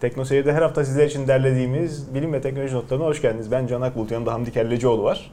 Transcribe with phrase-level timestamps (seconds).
[0.00, 3.50] Tekno Seyir'de her hafta sizler için derlediğimiz bilim ve teknoloji notlarına hoş geldiniz.
[3.52, 5.30] Ben Can Akbulut, yanımda Hamdi Kellecioğlu var.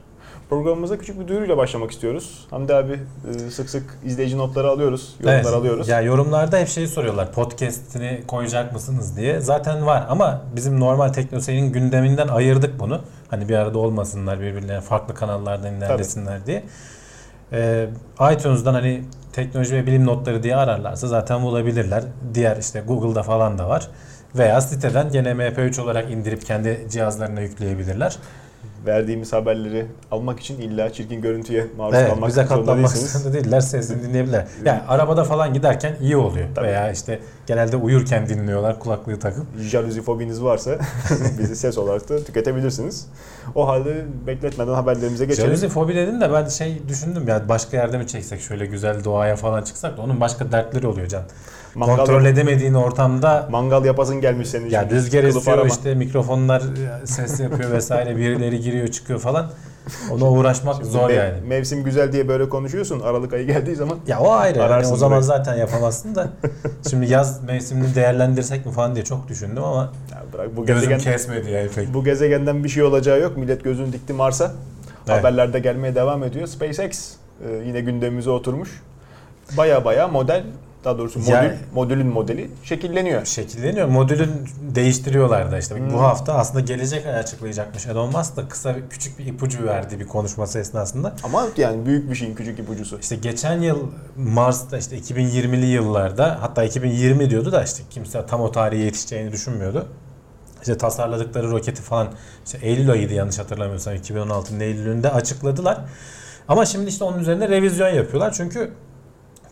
[0.49, 2.47] Programımıza küçük bir duyuruyla başlamak istiyoruz.
[2.49, 2.99] Hamdi abi
[3.29, 5.53] e, sık sık izleyici notları alıyoruz, yorumlar Evet.
[5.53, 5.88] alıyoruz.
[5.88, 7.31] Ya yorumlarda hep şeyi soruyorlar.
[7.31, 9.39] Podcast'ini koyacak mısınız diye.
[9.39, 13.02] Zaten var ama bizim normal teknoseyrin gündeminden ayırdık bunu.
[13.29, 16.63] Hani bir arada olmasınlar birbirlerine farklı kanallardan ilerlesinler diye.
[17.53, 17.88] Ee,
[18.34, 19.03] iTunes'dan hani
[19.34, 22.03] teknoloji ve bilim notları diye ararlarsa zaten bulabilirler.
[22.34, 23.88] Diğer işte Google'da falan da var.
[24.38, 28.17] Veya siteden gene MP3 olarak indirip kendi cihazlarına yükleyebilirler.
[28.85, 33.62] Verdiğimiz haberleri almak için illa çirkin görüntüye maruz Evet, kalmak bize zorunda katlanmak zorunda değiller.
[33.62, 34.45] Sesini dinleyebilirler.
[34.66, 36.48] Yani arabada falan giderken iyi oluyor.
[36.55, 36.67] Tabii.
[36.67, 39.45] Veya işte genelde uyurken dinliyorlar kulaklığı takıp.
[39.59, 40.77] Jaluzi fobiniz varsa
[41.40, 43.07] bizi ses olarak da tüketebilirsiniz.
[43.55, 45.48] O halde bekletmeden haberlerimize geçelim.
[45.48, 49.35] Jaluzi fobi dedin de ben şey düşündüm ya başka yerde mi çeksek şöyle güzel doğaya
[49.35, 51.24] falan çıksak da onun başka dertleri oluyor can.
[51.76, 54.95] Mangal, Kontrol edemediğin ortamda mangal yapasın gelmiş senin ya için.
[54.95, 56.63] rüzgar Kılıf esiyor işte mikrofonlar
[57.05, 59.51] ses yapıyor vesaire birileri giriyor çıkıyor falan.
[60.12, 61.41] Ona uğraşmak zor Me- yani.
[61.48, 62.99] Mevsim güzel diye böyle konuşuyorsun.
[62.99, 64.59] Aralık ayı geldiği zaman Ya o ayrı.
[64.59, 65.23] Yani o zaman burayı.
[65.23, 66.28] zaten yapamazsın da.
[66.90, 71.52] Şimdi yaz mevsimini değerlendirsek mi falan diye çok düşündüm ama ya bırak bu gezegen kesmedi
[71.52, 71.94] yani pek.
[71.94, 73.38] bu gezegenden bir şey olacağı yok.
[73.38, 74.52] Millet gözünü dikti Mars'a.
[75.08, 75.20] Evet.
[75.20, 76.48] Haberlerde gelmeye devam ediyor.
[76.48, 77.14] SpaceX
[77.50, 78.81] e, yine gündemimize oturmuş.
[79.58, 80.44] Baya baya model
[80.86, 83.25] daha doğrusu modül, Yani- modülün modeli şekilleniyor.
[83.25, 83.88] şekilleniyor.
[83.88, 84.31] Modülün
[84.75, 85.75] değiştiriyorlar da işte.
[85.75, 85.94] Hmm.
[85.94, 87.86] Bu hafta aslında gelecek ay açıklayacakmış.
[87.88, 91.16] Elon Musk da kısa küçük bir ipucu verdi bir konuşması esnasında.
[91.23, 93.00] Ama yani büyük bir şeyin küçük ipucusu.
[93.00, 93.80] İşte geçen yıl
[94.17, 99.88] Mars'ta işte 2020'li yıllarda hatta 2020 diyordu da işte kimse tam o tarihe yetişeceğini düşünmüyordu.
[100.61, 102.08] İşte tasarladıkları roketi falan
[102.45, 105.78] işte Eylül ayıydı yanlış hatırlamıyorsam 2016'nın Eylül'ünde açıkladılar.
[106.47, 108.33] Ama şimdi işte onun üzerine revizyon yapıyorlar.
[108.33, 108.72] Çünkü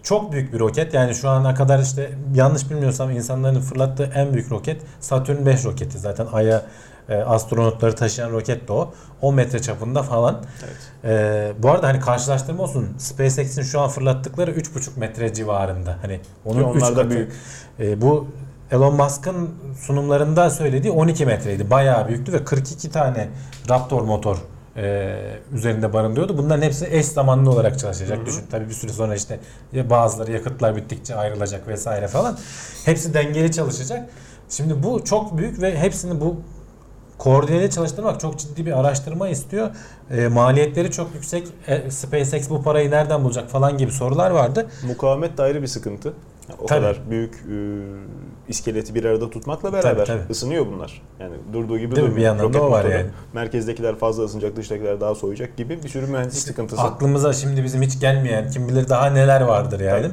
[0.04, 0.94] çok büyük bir roket.
[0.94, 6.00] Yani şu ana kadar işte yanlış bilmiyorsam insanların fırlattığı en büyük roket Satürn 5 roketi.
[6.00, 6.62] Zaten Ay'a
[7.10, 8.94] e, astronotları taşıyan roket de o.
[9.22, 10.42] 10 metre çapında falan.
[10.64, 10.78] Evet.
[11.04, 12.90] E, bu arada hani karşılaştırma olsun.
[12.98, 15.98] SpaceX'in şu an fırlattıkları 3,5 metre civarında.
[16.02, 17.10] Hani onun onlar da katı.
[17.10, 17.32] büyük.
[17.80, 18.28] E, bu
[18.72, 19.50] Elon Musk'ın
[19.80, 21.70] sunumlarında söylediği 12 metreydi.
[21.70, 23.30] Bayağı büyüktü ve 42 tane
[23.70, 24.38] Raptor motor
[24.78, 25.16] e,
[25.54, 26.38] üzerinde barındırıyordu.
[26.38, 28.18] Bunların hepsi eş zamanlı olarak çalışacak.
[28.18, 28.26] Hı hı.
[28.26, 29.40] Düşün tabii bir süre sonra işte
[29.90, 32.38] bazıları yakıtlar bittikçe ayrılacak vesaire falan.
[32.86, 34.10] Hepsi dengeli çalışacak.
[34.50, 36.42] Şimdi bu çok büyük ve hepsini bu
[37.18, 39.70] koordineli çalıştırmak çok ciddi bir araştırma istiyor.
[40.12, 41.48] E, maliyetleri çok yüksek.
[41.68, 44.68] E, SpaceX bu parayı nereden bulacak falan gibi sorular vardı.
[44.88, 46.14] Mukavemet de ayrı bir sıkıntı.
[46.64, 46.80] O Tabii.
[46.82, 47.56] kadar büyük e,
[48.48, 50.32] iskeleti bir arada tutmakla beraber Tabii, tabii.
[50.32, 51.02] ısınıyor bunlar.
[51.20, 52.18] Yani durduğu gibi Değil durmuyor.
[52.18, 52.92] Bir yandan da o var motoru.
[52.92, 53.10] yani.
[53.34, 56.82] Merkezdekiler fazla ısınacak, dıştakiler daha soğuyacak gibi bir sürü mühendislik sıkıntısı.
[56.82, 60.08] Aklımıza şimdi bizim hiç gelmeyen kim bilir daha neler vardır yani.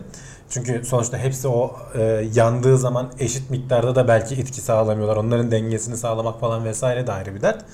[0.50, 2.02] Çünkü sonuçta hepsi o e,
[2.34, 5.16] yandığı zaman eşit miktarda da belki itki sağlamıyorlar.
[5.16, 7.64] Onların dengesini sağlamak falan vesaire de ayrı bir dert.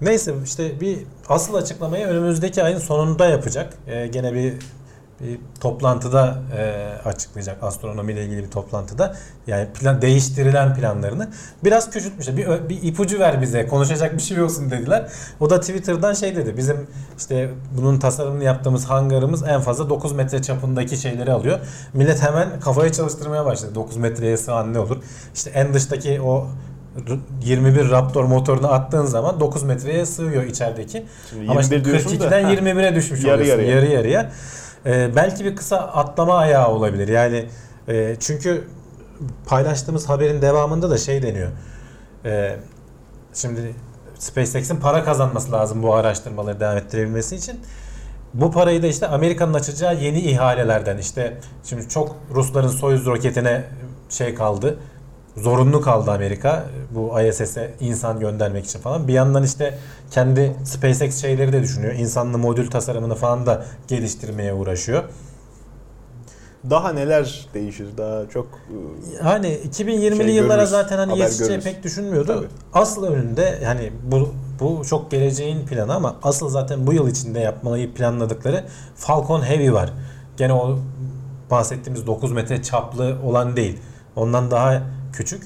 [0.00, 0.98] Neyse işte bir
[1.28, 3.74] asıl açıklamayı önümüzdeki ayın sonunda yapacak.
[3.86, 4.54] E, gene bir
[5.22, 9.16] bir toplantıda e, açıklayacak astronomiyle ilgili bir toplantıda.
[9.46, 11.28] Yani plan değiştirilen planlarını
[11.64, 12.28] biraz küçültmüş.
[12.28, 13.66] Bir, bir ipucu ver bize.
[13.66, 15.08] Konuşacak bir şey olsun dediler.
[15.40, 16.56] O da Twitter'dan şey dedi.
[16.56, 16.86] Bizim
[17.18, 21.58] işte bunun tasarımını yaptığımız hangarımız en fazla 9 metre çapındaki şeyleri alıyor.
[21.94, 23.74] Millet hemen kafayı çalıştırmaya başladı.
[23.74, 24.96] 9 metreye sığan ne olur?
[25.34, 26.46] İşte en dıştaki o
[27.08, 31.04] r- 21 Raptor motorunu attığın zaman 9 metreye sığıyor içerideki.
[31.30, 33.62] Şimdi Ama işte 21 diyorsun da, 42'den ha, 21'e düşmüş Yarı oluyorsun.
[33.64, 33.76] yarıya.
[33.76, 34.30] Yarı yarıya.
[34.86, 37.08] Ee, belki bir kısa atlama ayağı olabilir.
[37.08, 37.48] Yani
[37.88, 38.68] e, çünkü
[39.46, 41.50] paylaştığımız haberin devamında da şey deniyor.
[42.24, 42.56] Ee,
[43.34, 43.74] şimdi
[44.18, 47.60] SpaceX'in para kazanması lazım bu araştırmaları devam ettirebilmesi için.
[48.34, 53.64] Bu parayı da işte Amerika'nın açacağı yeni ihalelerden işte şimdi çok Rusların Soyuz roketine
[54.08, 54.78] şey kaldı.
[55.36, 59.08] Zorunlu kaldı Amerika bu ISS'e insan göndermek için falan.
[59.08, 59.78] Bir yandan işte
[60.10, 61.94] kendi SpaceX şeyleri de düşünüyor.
[61.94, 65.04] İnsanlı modül tasarımını falan da geliştirmeye uğraşıyor.
[66.70, 67.86] Daha neler değişir?
[67.98, 68.46] Daha çok
[69.18, 71.64] e, Hani 2020'li Şey yıllara görürüz, zaten hani haber yetişeceği görürüz.
[71.64, 72.26] pek düşünmüyordu.
[72.36, 72.46] Tabii.
[72.74, 74.28] Asıl önünde yani bu
[74.60, 78.64] bu çok geleceğin planı ama asıl zaten bu yıl içinde yapmayı planladıkları
[78.96, 79.90] Falcon Heavy var.
[80.36, 80.78] Gene o
[81.50, 83.78] bahsettiğimiz 9 metre çaplı olan değil.
[84.16, 85.42] Ondan daha küçük.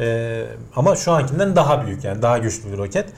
[0.00, 0.44] Ee,
[0.76, 3.08] ama şu ankinden daha büyük yani daha güçlü bir roket.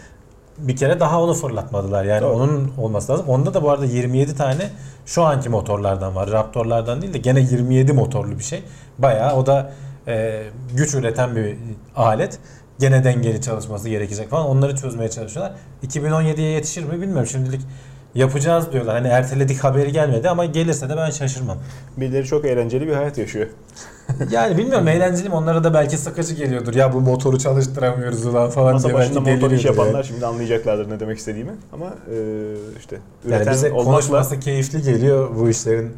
[0.59, 2.05] Bir kere daha onu fırlatmadılar.
[2.05, 2.33] Yani Doğru.
[2.33, 3.29] onun olması lazım.
[3.29, 4.71] Onda da bu arada 27 tane
[5.07, 6.31] şu anki motorlardan var.
[6.31, 8.63] Raptorlardan değil de gene 27 motorlu bir şey.
[8.99, 9.73] Bayağı o da
[10.09, 10.43] e,
[10.75, 11.57] güç üreten bir
[11.97, 12.39] alet.
[12.79, 14.47] Gene dengeli çalışması gerekecek falan.
[14.47, 15.57] Onları çözmeye çalışıyorlar.
[15.87, 17.27] 2017'ye yetişir mi bilmiyorum.
[17.27, 17.61] Şimdilik
[18.15, 18.95] yapacağız diyorlar.
[18.95, 21.59] Hani erteledik haberi gelmedi ama gelirse de ben şaşırmam.
[21.97, 23.47] birileri çok eğlenceli bir hayat yaşıyor.
[24.31, 26.75] Yani bilmiyorum eğlenceli mi onlara da belki sıkıcı geliyordur.
[26.75, 30.05] Ya bu motoru çalıştıramıyoruz ulan falan Masa diye başında belki motor iş yapanlar yani.
[30.05, 31.53] şimdi anlayacaklardır ne demek istediğimi.
[31.73, 32.17] Ama e,
[32.79, 32.99] işte
[33.29, 35.97] Yani üreten bize olmakla konuşması keyifli geliyor bu işlerin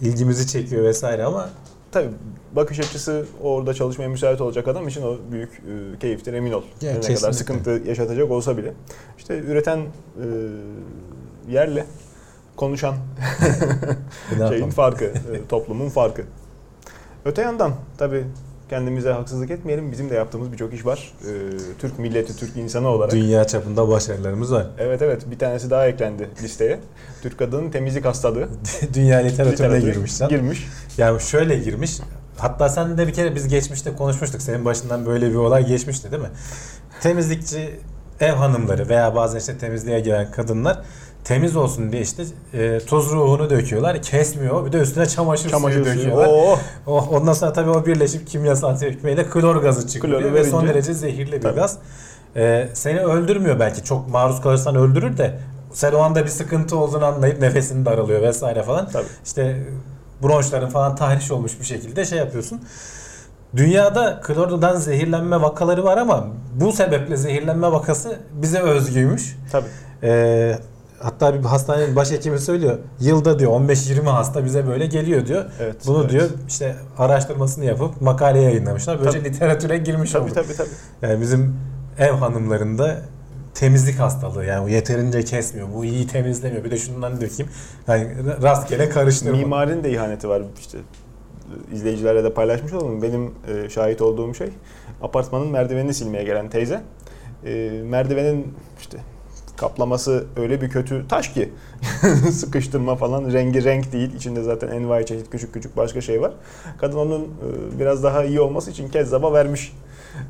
[0.00, 1.48] ilgimizi çekiyor vesaire ama
[1.92, 2.08] tabii
[2.56, 6.62] bakış açısı orada çalışmaya müsait olacak adam için o büyük e, keyiftir emin ol.
[6.80, 7.32] Ya, ne kadar kesinlikle.
[7.32, 8.72] sıkıntı yaşatacak olsa bile.
[9.18, 10.26] İşte üreten e,
[11.48, 11.86] yerle
[12.56, 12.94] konuşan
[14.48, 15.12] şeyin farkı, e,
[15.48, 16.22] toplumun farkı.
[17.24, 18.24] Öte yandan tabii
[18.70, 19.92] kendimize haksızlık etmeyelim.
[19.92, 21.12] Bizim de yaptığımız birçok iş var.
[21.22, 21.30] E,
[21.78, 23.12] Türk milleti, Türk insanı olarak.
[23.12, 24.66] Dünya çapında başarılarımız var.
[24.78, 26.80] Evet evet bir tanesi daha eklendi listeye.
[27.22, 28.48] Türk kadının temizlik hastalığı.
[28.94, 30.28] Dünya literatürüne girmiş lan.
[30.28, 30.68] Girmiş.
[30.98, 31.98] Yani şöyle girmiş.
[32.38, 34.42] Hatta sen de bir kere biz geçmişte konuşmuştuk.
[34.42, 36.30] Senin başından böyle bir olay geçmişti değil mi?
[37.00, 37.80] Temizlikçi
[38.20, 40.78] ev hanımları veya bazen işte temizliğe gelen kadınlar
[41.24, 42.24] temiz olsun diye işte
[42.54, 44.02] e, tuz ruhunu döküyorlar.
[44.02, 44.66] Kesmiyor.
[44.66, 46.26] Bir de üstüne çamaşır, Çamaşır suyu döküyorlar.
[46.26, 46.58] Oo.
[46.86, 50.68] Oh, ondan sonra tabii o birleşip kimyasal tepkimeyle klor gazı çıkıyor Kloru ve son verince-
[50.74, 51.54] derece zehirli bir Tabii.
[51.56, 51.78] gaz.
[52.36, 55.38] Ee, seni öldürmüyor belki çok maruz kalırsan öldürür de
[55.72, 58.88] sen o anda bir sıkıntı olduğunu anlayıp nefesini daralıyor vesaire falan.
[58.88, 59.06] Tabii.
[59.24, 59.56] İşte
[60.22, 62.60] bronşların falan tahriş olmuş bir şekilde şey yapıyorsun.
[63.56, 69.36] Dünyada klordan zehirlenme vakaları var ama bu sebeple zehirlenme vakası bize özgüymüş.
[69.52, 69.66] Tabii.
[70.02, 70.58] Ee,
[71.02, 72.78] hatta bir hastanenin başhekimi söylüyor.
[73.00, 75.44] Yılda diyor 15-20 hasta bize böyle geliyor diyor.
[75.60, 75.76] Evet.
[75.86, 76.10] Bunu evet.
[76.10, 78.98] diyor işte araştırmasını yapıp makale yayınlamışlar.
[78.98, 79.28] Böylece Tabii.
[79.28, 80.32] literatüre girmiş Tabii oldu.
[80.34, 80.68] tabii tabii.
[81.02, 81.56] Yani bizim
[81.98, 83.02] ev hanımlarında
[83.54, 85.68] temizlik hastalığı yani yeterince kesmiyor.
[85.74, 86.64] Bu iyi temizlemiyor.
[86.64, 87.52] Bir de şundan dökeyim.
[87.88, 88.08] Yani
[88.42, 89.36] rastgele karıştırma.
[89.36, 90.78] Mimarin de ihaneti var işte.
[91.72, 93.02] izleyicilerle de paylaşmış olalım.
[93.02, 94.48] Benim e, şahit olduğum şey
[95.02, 96.80] apartmanın merdivenini silmeye gelen teyze.
[97.44, 98.54] E, merdivenin
[99.56, 101.52] kaplaması öyle bir kötü taş ki
[102.32, 104.14] sıkıştırma falan rengi renk değil.
[104.14, 106.32] İçinde zaten envai çeşit küçük küçük başka şey var.
[106.78, 109.72] Kadın onun e, biraz daha iyi olması için kezzaba vermiş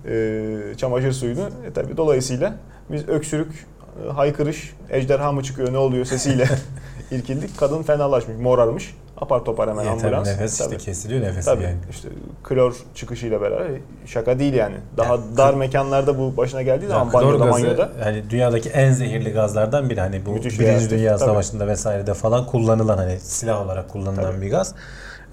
[0.09, 1.49] e, çamaşır suyunu.
[1.67, 2.55] E, tabii dolayısıyla
[2.91, 3.67] biz öksürük,
[4.07, 6.49] e, haykırış, ejderha mı çıkıyor ne oluyor sesiyle
[7.11, 7.59] irkildik.
[7.59, 8.95] Kadın fenalaşmış, morarmış.
[9.23, 10.27] Apar topar hemen tabii ambulans.
[10.27, 10.75] nefes Tabii.
[10.77, 11.77] işte kesiliyor nefesi Tabii yani.
[11.91, 12.09] işte
[12.45, 13.67] klor çıkışıyla beraber
[14.07, 14.75] şaka değil yani.
[14.97, 18.93] Daha Yani dar mekanlarda bu başına geldiği zaman klor banyoda gazı banyoda hani dünyadaki en
[18.93, 20.01] zehirli gazlardan biri.
[20.01, 21.29] Hani bu Müthiş Birinci reaktif, Dünya tabii.
[21.29, 24.43] Savaşı'nda vesairede falan kullanılan hani silah olarak kullanılan Tabii.
[24.43, 24.75] bir gaz.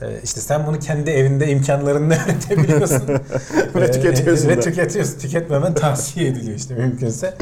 [0.01, 3.03] Ee, işte sen bunu kendi evinde imkanlarınla üretebiliyorsun.
[3.75, 4.61] Ve Ee, tüketiyorsun Ve da.
[4.61, 5.19] tüketiyorsun.
[5.19, 7.33] Tüketmemen tavsiye ediliyor işte mümkünse.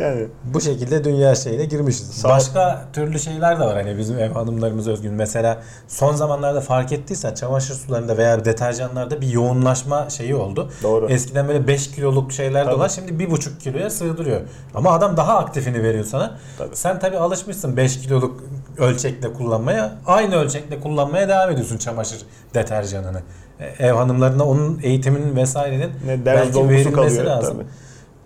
[0.00, 2.10] yani Bu şekilde dünya şeyine girmişiz.
[2.10, 5.12] Sağ- Başka türlü şeyler de var hani bizim ev hanımlarımız özgün.
[5.14, 10.70] Mesela son zamanlarda fark ettiysen çamaşır sularında veya deterjanlarda bir yoğunlaşma şeyi oldu.
[10.82, 11.08] doğru.
[11.10, 14.40] Eskiden böyle 5 kiloluk şeyler de olan şimdi 1,5 kiloya sığdırıyor.
[14.74, 16.38] Ama adam daha aktifini veriyor sana.
[16.58, 16.76] Tabii.
[16.76, 18.44] Sen tabii alışmışsın 5 kiloluk
[18.78, 19.92] ölçekle kullanmaya.
[20.06, 22.22] Aynı ölçekle kullanmaya devam ediyorsun çamaşır
[22.54, 23.22] deterjanını.
[23.60, 27.56] E, Ev hanımlarına onun eğitiminin vesairenin ne belki verilmesi kalıyor lazım.
[27.56, 27.66] tabii.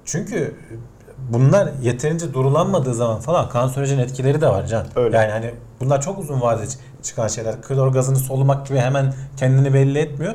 [0.05, 0.55] Çünkü
[1.29, 4.87] bunlar yeterince durulanmadığı zaman falan kanserojen etkileri de var can.
[4.97, 5.17] Öyle.
[5.17, 5.51] Yani hani
[5.81, 6.67] bunlar çok uzun vadede
[7.03, 7.63] çıkan şeyler.
[7.63, 10.35] Klor gazını solumak gibi hemen kendini belli etmiyor.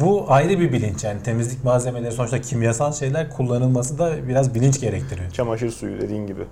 [0.00, 5.30] Bu ayrı bir bilinç yani temizlik malzemeleri sonuçta kimyasal şeyler kullanılması da biraz bilinç gerektiriyor.
[5.30, 6.42] Çamaşır suyu dediğin gibi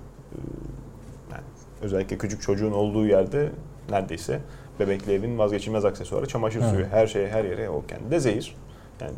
[1.85, 3.49] özellikle küçük çocuğun olduğu yerde
[3.89, 4.39] neredeyse
[4.79, 6.69] bebekli evin vazgeçilmez aksesuarı çamaşır Hı.
[6.69, 6.85] suyu.
[6.85, 8.55] Her şeye her yere o kendi de zehir.
[9.01, 9.11] Yani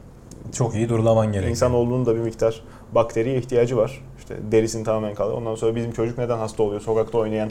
[0.52, 1.50] Çok iyi durulaman gerekiyor.
[1.52, 2.62] İnsanoğlunun da bir miktar
[2.96, 4.04] bakteriye ihtiyacı var.
[4.20, 5.34] İşte derisini tamamen kalır.
[5.34, 6.82] Ondan sonra bizim çocuk neden hasta oluyor?
[6.82, 7.50] Sokakta oynayan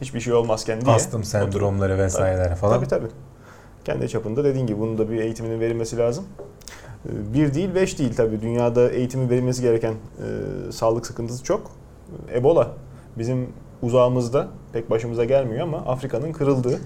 [0.00, 0.94] hiçbir şey olmazken diye.
[0.94, 2.76] astım sendromları vesaireler falan.
[2.76, 3.06] Tabii tabii.
[3.84, 6.24] Kendi çapında dediğin gibi bunun da bir eğitiminin verilmesi lazım.
[7.06, 8.42] Ee, Bir değil, beş değil tabii.
[8.42, 11.70] Dünyada eğitimin verilmesi gereken e, sağlık sıkıntısı çok.
[12.34, 12.70] Ebola
[13.18, 13.48] bizim
[13.84, 16.80] uzağımızda pek başımıza gelmiyor ama Afrika'nın kırıldığı,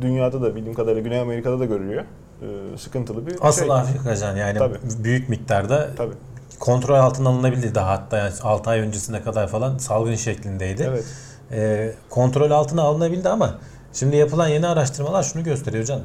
[0.00, 2.04] dünyada da bildiğim kadarıyla Güney Amerika'da da görülüyor.
[2.42, 3.74] Ee, sıkıntılı bir Asıl şey.
[3.74, 4.78] Afrikacan yani Tabii.
[5.04, 6.14] büyük miktarda Tabii.
[6.58, 10.86] kontrol altına alınabildi daha hatta yani 6 ay öncesine kadar falan salgın şeklindeydi.
[10.90, 11.04] Evet.
[11.52, 13.58] e, kontrol altına alınabildi ama
[13.92, 16.00] şimdi yapılan yeni araştırmalar şunu gösteriyor can.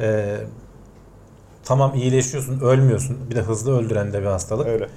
[0.00, 0.36] E,
[1.64, 3.18] tamam iyileşiyorsun, ölmüyorsun.
[3.30, 4.66] Bir de hızlı öldüren de bir hastalık.
[4.66, 4.88] Öyle.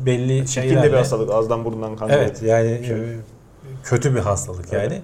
[0.00, 0.82] Belli Çirkin şeylerle.
[0.88, 1.30] de bir hastalık.
[1.30, 2.96] Ağızdan burundan kan Evet yani Şey.
[3.84, 4.92] Kötü bir hastalık Evet.
[4.92, 5.02] yani.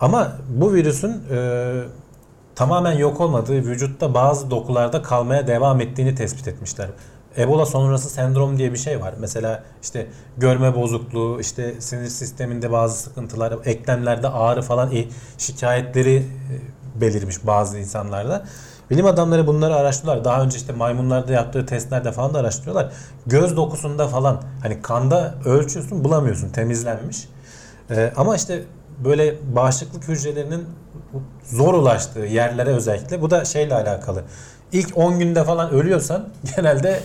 [0.00, 1.82] Ama bu virüsün e,
[2.54, 6.88] tamamen yok olmadığı, vücutta bazı dokularda kalmaya devam ettiğini tespit etmişler.
[7.38, 9.14] Ebola sonrası sendrom diye bir şey var.
[9.18, 15.04] Mesela işte görme bozukluğu, işte sinir sisteminde bazı sıkıntılar, eklemlerde ağrı falan e,
[15.38, 18.44] şikayetleri e, belirmiş bazı insanlarda.
[18.90, 20.24] Bilim adamları bunları araştırıyorlar.
[20.24, 22.92] Daha önce işte maymunlarda yaptığı testlerde falan da araştırıyorlar.
[23.26, 27.28] Göz dokusunda falan hani kanda ölçüyorsun bulamıyorsun temizlenmiş.
[27.90, 28.62] Ee, ama işte
[29.04, 30.64] böyle bağışıklık hücrelerinin
[31.44, 34.22] zor ulaştığı yerlere özellikle bu da şeyle alakalı.
[34.72, 37.00] İlk 10 günde falan ölüyorsan genelde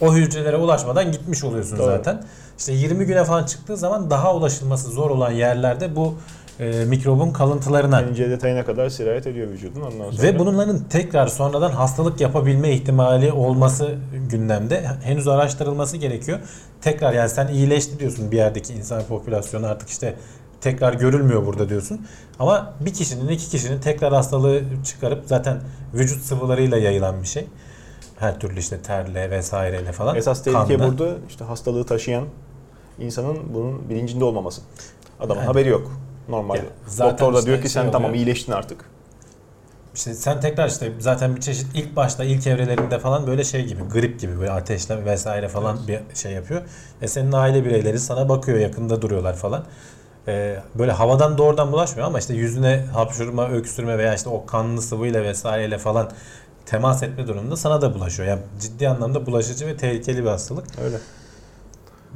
[0.00, 1.86] o hücrelere ulaşmadan gitmiş oluyorsun Doğru.
[1.86, 2.22] zaten.
[2.58, 6.14] İşte 20 güne falan çıktığı zaman daha ulaşılması zor olan yerlerde bu
[6.60, 10.22] e, mikrobun kalıntılarına İnce detayına kadar sirayet ediyor vücudun ondan sonra.
[10.22, 13.94] ve bunların tekrar sonradan hastalık yapabilme ihtimali olması
[14.30, 14.84] gündemde.
[15.02, 16.38] Henüz araştırılması gerekiyor.
[16.80, 20.16] Tekrar yani sen iyileşti diyorsun bir yerdeki insan popülasyonu artık işte
[20.60, 22.06] tekrar görülmüyor burada diyorsun.
[22.38, 25.60] Ama bir kişinin iki kişinin tekrar hastalığı çıkarıp zaten
[25.94, 27.46] vücut sıvılarıyla yayılan bir şey.
[28.18, 30.16] Her türlü işte terle vesaireyle falan.
[30.16, 32.24] Esas tehlike burada işte hastalığı taşıyan
[32.98, 34.60] insanın bunun bilincinde olmaması.
[35.20, 35.46] Adamın Yani.
[35.46, 35.92] haberi yok.
[36.28, 36.58] Normalde.
[36.58, 38.24] Ya, zaten Doktor da işte diyor ki şey sen tamam oluyor.
[38.24, 38.84] iyileştin artık.
[39.94, 43.82] İşte sen tekrar işte zaten bir çeşit ilk başta ilk evrelerinde falan böyle şey gibi
[43.82, 46.62] grip gibi böyle ateşle vesaire falan bir şey yapıyor.
[47.02, 49.64] E senin aile bireyleri sana bakıyor yakında duruyorlar falan.
[50.28, 55.22] E, böyle havadan doğrudan bulaşmıyor ama işte yüzüne hapşurma, öksürme veya işte o kanlı sıvıyla
[55.22, 56.10] vesaireyle falan
[56.66, 58.28] temas etme durumunda sana da bulaşıyor.
[58.28, 60.66] Yani ciddi anlamda bulaşıcı ve tehlikeli bir hastalık.
[60.84, 60.96] Öyle.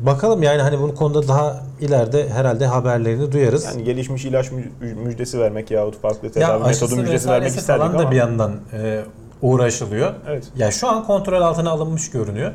[0.06, 3.64] Bakalım yani hani bu konuda daha ileride herhalde haberlerini duyarız.
[3.64, 7.82] Yani gelişmiş ilaç mü- müjdesi vermek yahut farklı ya tedavi metodu aşısı müjdesi vermek isterdik
[7.82, 8.02] falan ama.
[8.06, 9.04] da bir yandan e,
[9.42, 10.14] uğraşılıyor.
[10.28, 10.48] Evet.
[10.56, 12.52] Ya şu an kontrol altına alınmış görünüyor.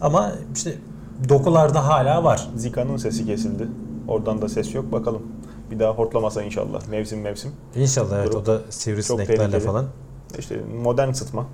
[0.00, 0.74] Ama işte
[1.28, 2.48] dokularda hala var.
[2.56, 3.68] Zika'nın sesi kesildi.
[4.08, 4.92] Oradan da ses yok.
[4.92, 5.22] Bakalım.
[5.70, 6.88] Bir daha hortlamasa inşallah.
[6.88, 7.50] Mevsim mevsim.
[7.76, 9.86] İnşallah evet Durum o da sivrisineklerle falan.
[10.38, 11.46] İşte modern sıtma.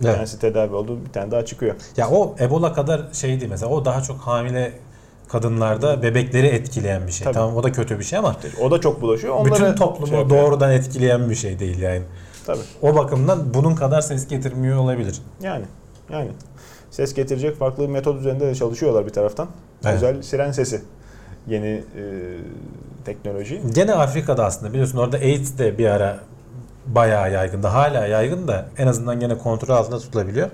[0.00, 0.14] Bir Evet.
[0.16, 0.98] tanesi tedavi oldu.
[1.06, 1.74] Bir tane daha çıkıyor.
[1.96, 3.72] Ya o Ebola kadar şeydi mesela.
[3.72, 4.72] O daha çok hamile
[5.28, 7.24] kadınlarda bebekleri etkileyen bir şey.
[7.24, 7.34] Tabii.
[7.34, 9.34] Tamam o da kötü bir şey ama O da çok bulaşıyor.
[9.34, 10.42] Onları bütün toplumu şey yapıyor.
[10.42, 12.02] doğrudan etkileyen bir şey değil yani.
[12.46, 12.60] Tabii.
[12.82, 15.20] O bakımdan bunun kadar ses getirmiyor olabilir.
[15.42, 15.64] Yani.
[16.12, 16.30] Yani.
[16.90, 19.48] Ses getirecek farklı metot üzerinde de çalışıyorlar bir taraftan.
[19.84, 19.94] Evet.
[19.94, 20.82] Özel siren sesi.
[21.48, 21.82] Yeni e,
[23.04, 23.62] teknoloji.
[23.74, 26.18] Gene Afrika'da aslında biliyorsun orada AIDS de bir ara
[26.94, 27.66] bayağı yaygındı.
[27.66, 30.48] Hala yaygın da en azından gene kontrol altında tutulabiliyor.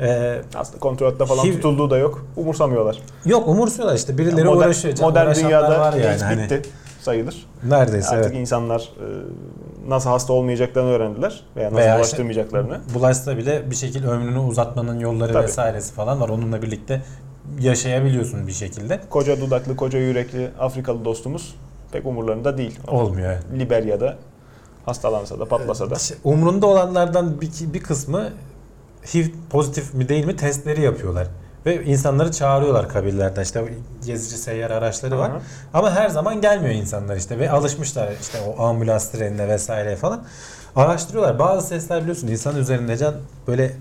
[0.00, 2.26] Ee, Aslında kontrolde falan HIV tutulduğu da yok.
[2.36, 2.98] Umursamıyorlar.
[3.24, 4.98] yok umursuyorlar işte birileri modern, uğraşıyor.
[5.00, 6.22] modern dünyada var yani.
[6.22, 6.62] Hani bitti
[7.00, 7.46] sayılır.
[7.68, 8.40] neredeyse Artık evet.
[8.40, 9.06] insanlar e,
[9.88, 12.80] nasıl hasta olmayacaklarını öğrendiler veya nasıl Veya işte- bulaştırmayacaklarını.
[12.94, 15.44] bulaşsa bile bir şekilde ömrünü uzatmanın yolları Tabii.
[15.44, 16.28] vesairesi falan var.
[16.28, 17.02] Onunla birlikte
[17.60, 19.00] yaşayabiliyorsun bir şekilde.
[19.10, 21.54] Koca dudaklı, koca yürekli Afrikalı dostumuz
[21.92, 22.78] pek umurlarında değil.
[22.88, 23.36] Olmuyor.
[23.58, 24.16] Liberya'da
[24.86, 25.94] hastalansa da patlasa da.
[26.24, 28.30] Umrunda olanlardan bir, bir kısmı
[29.14, 31.28] HIV pozitif mi değil mi testleri yapıyorlar.
[31.66, 33.42] Ve insanları çağırıyorlar kabillerden.
[33.42, 33.64] İşte
[34.06, 35.30] gezici seyyar araçları var.
[35.30, 35.40] Aha.
[35.74, 40.24] Ama her zaman gelmiyor insanlar işte ve alışmışlar işte o ambulans trenine vesaire falan.
[40.76, 41.38] Araştırıyorlar.
[41.38, 43.14] Bazı sesler biliyorsun insan üzerinde can
[43.46, 43.76] böyle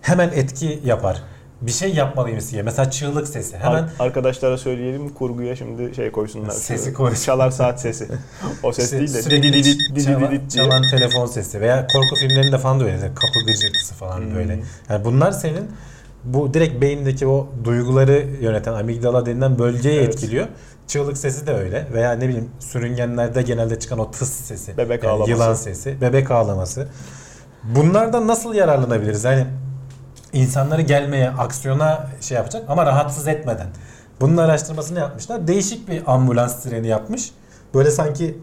[0.00, 1.22] hemen etki yapar.
[1.62, 2.62] Bir şey yapmalıymış diye.
[2.62, 3.56] Mesela çığlık sesi.
[3.58, 6.50] Hemen Ar- arkadaşlara söyleyelim kurguya şimdi şey koysunlar.
[6.50, 7.24] Sesi koysun.
[7.24, 8.08] Çalar saat sesi.
[8.62, 10.64] O ses işte değil de sürekli çalan, didididit diye.
[10.64, 12.96] çalan telefon sesi veya korku filmlerinde falan da öyle.
[13.00, 14.34] Kapı gıcırtısı falan Hmm.
[14.34, 14.60] böyle.
[14.88, 15.70] Yani bunlar senin
[16.24, 20.08] bu direkt beyindeki o duyguları yöneten amigdala denilen bölgeyi Evet.
[20.08, 20.46] etkiliyor.
[20.86, 24.76] Çığlık sesi de öyle veya ne bileyim sürüngenlerde genelde çıkan o tıs sesi.
[24.76, 25.30] Bebek yani ağlaması.
[25.30, 26.88] Yılan sesi, bebek ağlaması.
[27.64, 29.24] Bunlardan nasıl yararlanabiliriz?
[29.24, 29.46] Yani
[30.32, 33.66] insanları gelmeye, aksiyona şey yapacak ama rahatsız etmeden.
[34.20, 35.46] Bunun araştırmasını yapmışlar.
[35.48, 37.30] Değişik bir ambulans treni yapmış.
[37.74, 38.38] Böyle sanki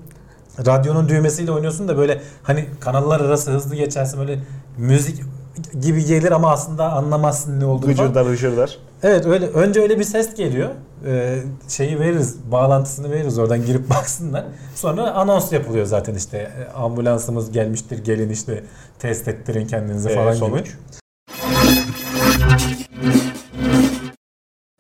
[0.66, 4.40] radyonun düğmesiyle oynuyorsun da böyle hani kanallar arası hızlı geçersin böyle
[4.78, 5.22] müzik
[5.82, 7.90] gibi gelir ama aslında anlamazsın ne olduğunu.
[7.90, 8.78] Gıcırdar hışırdar.
[9.04, 10.70] Evet öyle önce öyle bir ses geliyor.
[11.06, 14.46] Ee, şeyi veririz, bağlantısını veririz oradan girip baksınlar.
[14.76, 18.64] Sonra anons yapılıyor zaten işte ambulansımız gelmiştir gelin işte
[19.00, 20.66] test ettirin kendinizi Ee, falan sonuç?
[20.66, 20.76] gibi.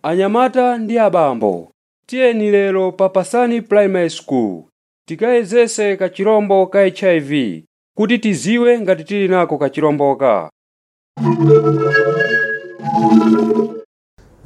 [0.05, 1.71] Anyamata ndi abambo
[2.07, 4.63] tiyeni lero papasani primary school
[5.07, 7.63] tikayezese kachirombo ka hiv
[7.97, 10.50] kuti tiziwe ngati tili nako kachiromboka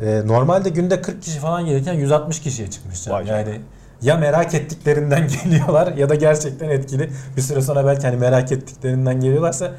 [0.01, 3.07] Ee, normalde günde 40 kişi falan gelirken 160 kişiye çıkmış.
[3.07, 3.39] Vay canına.
[3.39, 3.61] Yani
[4.01, 7.09] ya merak ettiklerinden geliyorlar ya da gerçekten etkili.
[7.37, 9.71] Bir süre sonra belki hani merak ettiklerinden geliyorlarsa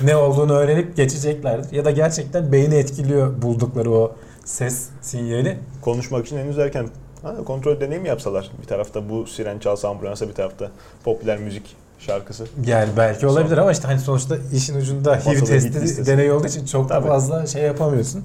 [0.00, 1.76] ne olduğunu öğrenip geçeceklerdir.
[1.76, 4.16] Ya da gerçekten beyni etkiliyor buldukları o
[4.46, 5.58] ses sinyali.
[5.82, 6.88] Konuşmak için henüz erken.
[7.22, 8.50] Ha, kontrol deneyimi yapsalar.
[8.62, 10.70] Bir tarafta bu siren çalsa ambulansa bir tarafta
[11.04, 12.46] popüler müzik şarkısı.
[12.66, 16.88] Yani belki olabilir ama işte hani sonuçta işin ucunda HIV testi deneyi olduğu için çok
[16.88, 17.06] Tabii.
[17.08, 18.24] fazla şey yapamıyorsun.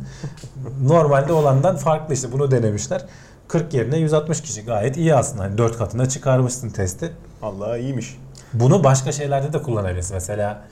[0.83, 3.05] Normalde olandan farklı işte bunu denemişler.
[3.47, 5.43] 40 yerine 160 kişi gayet iyi aslında.
[5.43, 7.11] Hani 4 katına çıkarmışsın testi.
[7.41, 8.17] Allah iyiymiş.
[8.53, 10.13] Bunu başka şeylerde de kullanabilirsin.
[10.13, 10.63] Mesela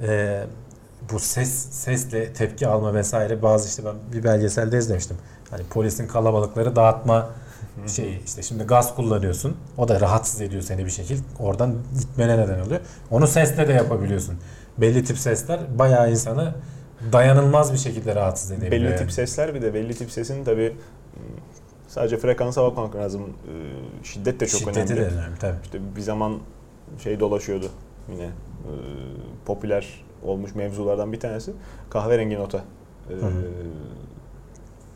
[0.00, 0.40] e,
[1.12, 5.16] bu ses sesle tepki alma vesaire bazı işte ben bir belgeselde izlemiştim.
[5.50, 7.30] Hani polisin kalabalıkları dağıtma
[7.86, 9.56] şey işte şimdi gaz kullanıyorsun.
[9.78, 11.20] O da rahatsız ediyor seni bir şekilde.
[11.38, 12.80] Oradan gitmene neden oluyor.
[13.10, 14.34] Onu sesle de yapabiliyorsun.
[14.78, 16.54] Belli tip sesler bayağı insanı
[17.12, 18.72] dayanılmaz bir şekilde rahatsız edebiliyor.
[18.72, 18.96] Belli yani.
[18.98, 20.76] tip sesler bir de belli tip sesin tabi
[21.88, 23.22] sadece frekansa bakmak lazım.
[23.22, 24.96] Ee, Şiddet de çok Şiddeti önemli.
[24.96, 25.56] de önemli tabii.
[25.64, 26.38] İşte bir zaman
[27.02, 27.70] şey dolaşıyordu
[28.12, 28.32] yine e,
[29.46, 31.52] popüler olmuş mevzulardan bir tanesi
[31.90, 32.64] kahverengi nota.
[33.10, 33.30] E, hı.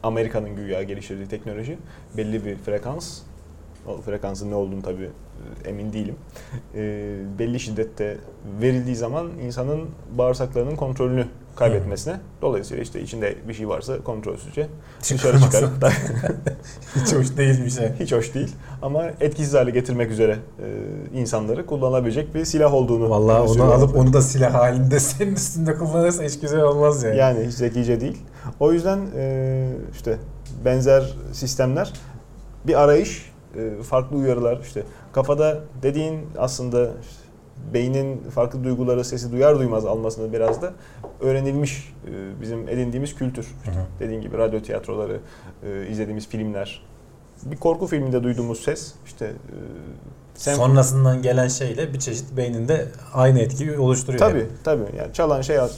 [0.02, 1.78] Amerika'nın güya geliştirdiği teknoloji
[2.16, 3.20] belli bir frekans
[3.86, 5.10] o frekansın ne olduğunu tabi
[5.64, 6.16] emin değilim.
[6.74, 8.16] E, belli şiddette
[8.60, 14.66] verildiği zaman insanın bağırsaklarının kontrolünü kaybetmesine dolayısıyla işte içinde bir şey varsa kontrolsüzce
[15.02, 15.70] dışarı çıkarıp
[16.96, 17.92] Hiç hoş değil bir şey.
[18.00, 20.36] hiç hoş değil ama etkisiz hale getirmek üzere
[21.12, 25.74] e, insanları kullanabilecek bir silah olduğunu Vallahi onu alıp onu da silah halinde senin üstünde
[25.74, 27.16] kullanırsa hiç güzel olmaz yani.
[27.16, 28.18] yani hiç zekice değil.
[28.60, 30.16] O yüzden e, işte
[30.64, 31.92] benzer sistemler
[32.66, 37.20] bir arayış, e, farklı uyarılar işte kafada dediğin aslında işte
[37.74, 40.72] beynin farklı duyguları sesi duyar duymaz almasını biraz da
[41.20, 43.44] öğrenilmiş e, bizim edindiğimiz kültür.
[43.64, 43.84] Hı hı.
[44.00, 45.20] Dediğin gibi radyo tiyatroları,
[45.66, 46.82] e, izlediğimiz filmler.
[47.44, 49.30] Bir korku filminde duyduğumuz ses işte e,
[50.38, 54.18] senf- Sonrasından gelen şeyle bir çeşit beyninde aynı etkiyi oluşturuyor.
[54.18, 55.70] Tabii tabii yani çalan şey yani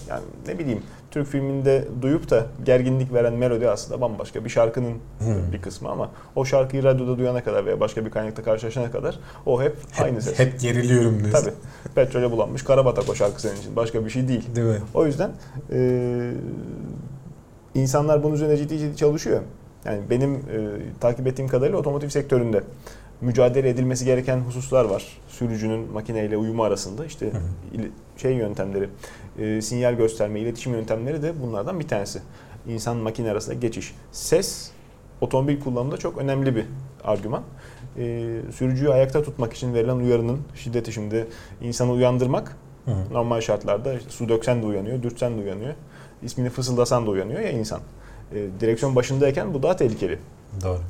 [0.47, 5.53] ne bileyim Türk filminde duyup da gerginlik veren melodi aslında bambaşka bir şarkının Hmm.
[5.53, 9.63] bir kısmı ama o şarkıyı radyoda duyana kadar veya başka bir kaynakta karşılaşana kadar o
[9.63, 10.39] hep, Hep, aynı ses.
[10.39, 11.45] hep geriliyorum diyorsun.
[11.45, 11.55] Tabii.
[11.95, 13.77] Petrole bulanmış karabatak o şarkı senin için.
[13.77, 14.49] Başka bir şey değil.
[14.57, 14.79] Değil mi?
[14.95, 15.31] O yüzden
[15.73, 16.31] eee,
[17.75, 19.41] insanlar bunun üzerine ciddi ciddi çalışıyor.
[19.85, 20.41] Yani benim eee,
[21.01, 22.61] takip ettiğim kadarıyla otomotiv sektöründe
[23.23, 25.05] mücadele edilmesi gereken hususlar var.
[25.29, 27.31] Sürücünün makineyle uyumu arasında işte
[28.17, 28.89] şey yöntemleri,
[29.39, 32.21] eee, sinyal gösterme, iletişim yöntemleri de bunlardan bir tanesi.
[32.69, 33.95] İnsan makine arasında geçiş.
[34.13, 34.71] Ses
[35.21, 36.65] otomobil kullanımında çok önemli bir
[37.05, 37.43] argüman.
[37.99, 38.27] Eee
[38.57, 41.27] sürücüyü ayakta tutmak için verilen uyarının şiddeti şimdi
[41.61, 43.15] insanı uyandırmak Hı hı.
[43.15, 45.75] Normal şartlarda işte su döksen de uyanıyor, dürtsen de uyanıyor.
[46.23, 47.81] İsmini fısıldasan da uyanıyor ya insan.
[48.35, 50.19] E, direksiyon başındayken bu daha tehlikeli.
[50.65, 50.81] Doğru.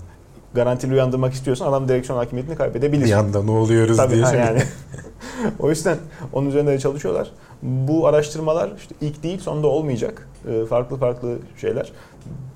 [0.55, 3.05] Garantili uyandırmak istiyorsan adam direksiyon hakimiyetini kaybedebilir.
[3.05, 4.27] Bir anda ne oluyoruz Tabii diye.
[4.27, 4.63] şey- yani.
[5.59, 5.97] o yüzden
[6.33, 7.31] onun üzerinde de çalışıyorlar.
[7.63, 10.29] Bu araştırmalar işte ilk değil sonunda olmayacak.
[10.49, 11.93] E, farklı farklı şeyler.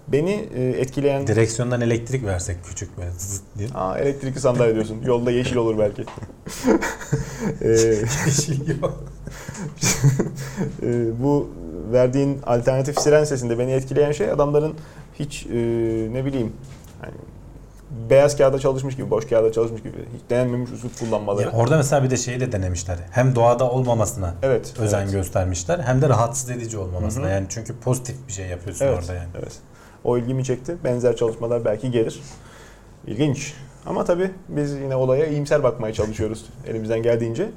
[0.09, 1.26] Beni e, etkileyen...
[1.26, 3.68] Direksiyondan elektrik versek küçük böyle zıt diye.
[3.74, 4.96] Aa, elektrikli sandalye diyorsun.
[5.04, 6.02] Yolda yeşil olur belki.
[7.61, 7.68] e,
[8.26, 9.04] Yeşil yok.
[10.82, 11.48] e, bu
[11.92, 14.74] verdiğin alternatif siren sesinde beni etkileyen şey adamların
[15.18, 15.56] hiç e,
[16.12, 16.52] ne bileyim
[17.00, 17.14] hani
[18.11, 21.46] beyaz kağıda çalışmış gibi, boş kağıda çalışmış gibi hiç denenmemiş usul kullanmaları.
[21.46, 22.98] Ya orada mesela bir de şeyi de denemişler.
[23.11, 24.74] Hem doğada olmamasına evet.
[24.78, 25.12] özen evet.
[25.12, 27.24] göstermişler hem de rahatsız edici olmamasına.
[27.24, 27.32] Hı hı.
[27.32, 28.98] Yani çünkü pozitif bir şey yapıyorsun Evet.
[28.98, 29.28] orada yani.
[29.38, 29.52] Evet.
[30.04, 30.76] O ilgimi çekti.
[30.85, 32.20] Benzer çalışmalar belki gelir.
[33.06, 33.54] İlginç.
[33.87, 37.50] Ama tabii biz yine olaya iyimser bakmaya çalışıyoruz elimizden geldiğince.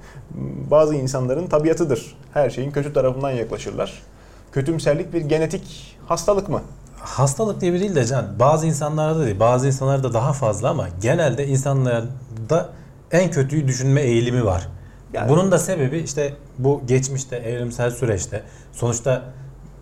[0.71, 2.17] Bazı insanların tabiatıdır.
[2.33, 4.03] Her şeyin kötü tarafından yaklaşırlar.
[4.51, 6.61] Kötümserlik bir genetik hastalık mı?
[6.99, 11.47] Hastalık diye bir değil de can bazı insanlarda değil bazı insanlarda daha fazla ama genelde
[11.47, 12.69] insanlarda
[13.11, 14.67] en kötüyü düşünme eğilimi var.
[15.13, 19.21] Yani- Bunun da sebebi işte bu geçmişte evrimsel süreçte sonuçta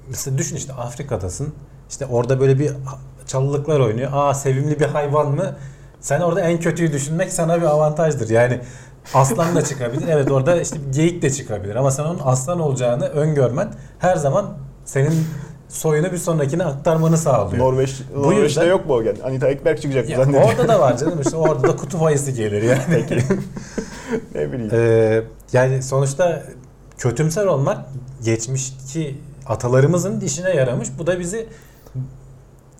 [0.10, 1.54] mesela düşün işte Afrika'dasın
[1.90, 2.72] işte orada böyle bir
[3.28, 4.10] çalılıklar oynuyor.
[4.14, 5.56] Aa sevimli bir hayvan mı?
[6.00, 8.30] Sen orada en kötüyü düşünmek sana bir avantajdır.
[8.30, 8.60] Yani
[9.14, 10.08] aslan da çıkabilir.
[10.08, 14.46] Evet orada işte geyik de çıkabilir ama sen onun aslan olacağını öngörmen her zaman
[14.86, 15.26] senin
[15.70, 17.64] soyunu bir sonrakine aktarmanı sağlıyor.
[17.64, 19.16] Norveç, Norveç'te yüzden- yok mu o gen?
[19.24, 20.50] Anita Ekberk çıkacak mı Ya zannediyorum.
[20.50, 22.82] orada da var canım işte orada da kutup ayısı gelir yani.
[22.90, 23.16] Peki.
[24.36, 24.72] ne bileyim.
[24.74, 25.22] Ee,
[25.54, 26.44] yani sonuçta
[26.98, 27.78] kötümser olmak
[28.24, 30.88] geçmişki atalarımızın işine yaramış.
[31.00, 31.48] Bu da bizi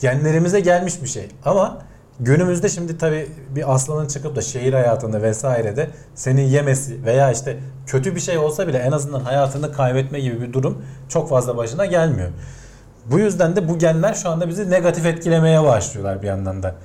[0.02, 1.28] genlerimize gelmiş bir şey.
[1.46, 1.78] Ama
[2.20, 8.16] günümüzde şimdi tabii bir aslanın çıkıp da şehir hayatında vesairede seni yemesi veya işte kötü
[8.16, 12.30] bir şey olsa bile en azından hayatını kaybetme gibi bir durum çok fazla başına gelmiyor.
[13.12, 16.76] Bu yüzden de bu genler şu anda bizi negatif etkilemeye başlıyorlar bir yandan da.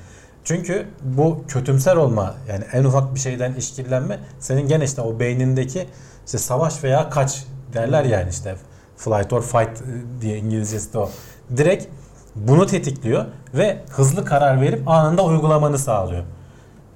[0.44, 5.86] Çünkü bu kötümser olma yani en ufak bir şeyden işkillenme senin gene işte o beynindeki
[6.26, 8.56] işte savaş veya kaç derler yani işte
[8.96, 11.10] flight or fight e, diye İngilizcesi de o.
[11.56, 11.86] Direkt
[12.34, 16.24] bunu tetikliyor ve hızlı karar verip anında uygulamanı sağlıyor.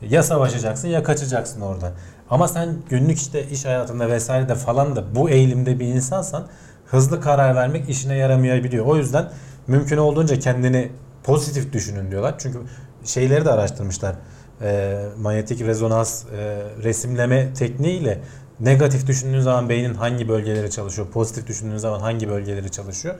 [0.02, 1.92] Ya savaşacaksın ya kaçacaksın orada.
[2.30, 6.46] Ama sen günlük işte iş hayatında vesaire de falan da bu eğilimde bir insansan
[6.86, 8.86] hızlı karar vermek işine yaramayabiliyor.
[8.86, 9.30] O yüzden
[9.66, 10.90] mümkün olduğunca kendini
[11.24, 12.34] pozitif düşünün diyorlar.
[12.38, 12.58] Çünkü
[13.04, 14.14] şeyleri de araştırmışlar.
[14.62, 18.20] Ee, manyetik rezonans e, resimleme tekniğiyle
[18.60, 23.14] negatif düşündüğün zaman beynin hangi bölgeleri çalışıyor, pozitif düşündüğün zaman hangi bölgeleri çalışıyor.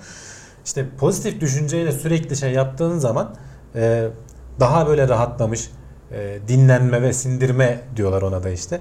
[0.65, 3.35] İşte pozitif düşünceyle sürekli şey yaptığın zaman
[3.75, 4.09] e,
[4.61, 5.71] daha böyle rahatlamış,
[6.13, 8.81] e, dinlenme ve sindirme diyorlar ona da işte.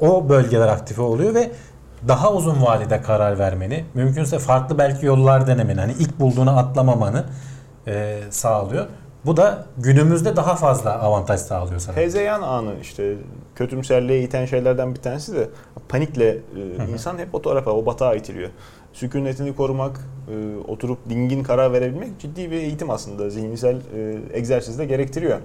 [0.00, 1.50] O bölgeler aktive oluyor ve
[2.08, 7.24] daha uzun vadede karar vermeni, mümkünse farklı belki yollar denemeni, hani ilk bulduğunu atlamamanı
[7.86, 8.86] e, sağlıyor.
[9.26, 11.96] Bu da günümüzde daha fazla avantaj sağlıyor sana.
[11.96, 13.14] Hezeyan anı işte
[13.54, 15.48] kötümserliğe iten şeylerden bir tanesi de
[15.88, 18.50] panikle e, insan hep o tarafa, o batağa itiliyor.
[18.96, 23.30] Sükunetini korumak, e, oturup dingin karar verebilmek ciddi bir eğitim aslında.
[23.30, 25.38] Zihinsel e, egzersiz de gerektiriyor.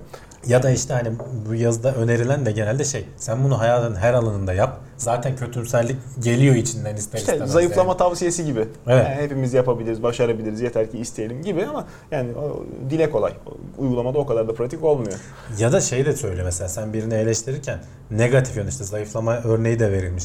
[0.48, 1.10] Ya da işte hani
[1.50, 4.80] bu yazıda önerilen de genelde şey, sen bunu hayatın her alanında yap.
[4.98, 7.52] Zaten kötümserlik geliyor içinden ister İşte istemez.
[7.52, 7.98] zayıflama yani.
[7.98, 8.68] tavsiyesi gibi.
[8.88, 9.06] Evet.
[9.10, 13.34] Yani hepimiz yapabiliriz, başarabiliriz yeter ki isteyelim gibi ama yani o dile kolay.
[13.78, 15.20] Uygulamada o kadar da pratik olmuyor.
[15.60, 17.80] Ya da şey de söyle mesela sen birini eleştirirken
[18.12, 20.24] negatif yön işte zayıflama örneği de verilmiş.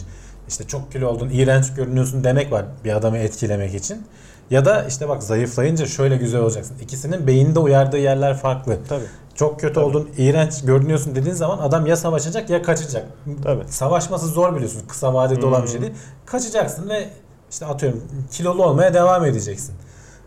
[0.48, 4.06] İşte çok kilo oldun, iğrenç görünüyorsun demek var bir adamı etkilemek için.
[4.50, 6.76] Ya da işte bak zayıflayınca şöyle güzel olacaksın.
[6.82, 8.78] İkisinin beyinde uyardığı yerler farklı.
[8.88, 9.04] Tabii.
[9.35, 9.85] Çok kötü Tabii.
[9.85, 13.06] oldun, iğrenç görünüyorsun dediğin zaman adam ya savaşacak ya kaçacak.
[13.42, 13.64] Tabii.
[13.68, 14.82] Savaşması zor biliyorsun.
[14.88, 15.92] Kısa vadede olan bir şey değil.
[16.26, 17.09] Kaçacaksın ve
[17.50, 19.74] işte atıyorum kilolu olmaya devam edeceksin.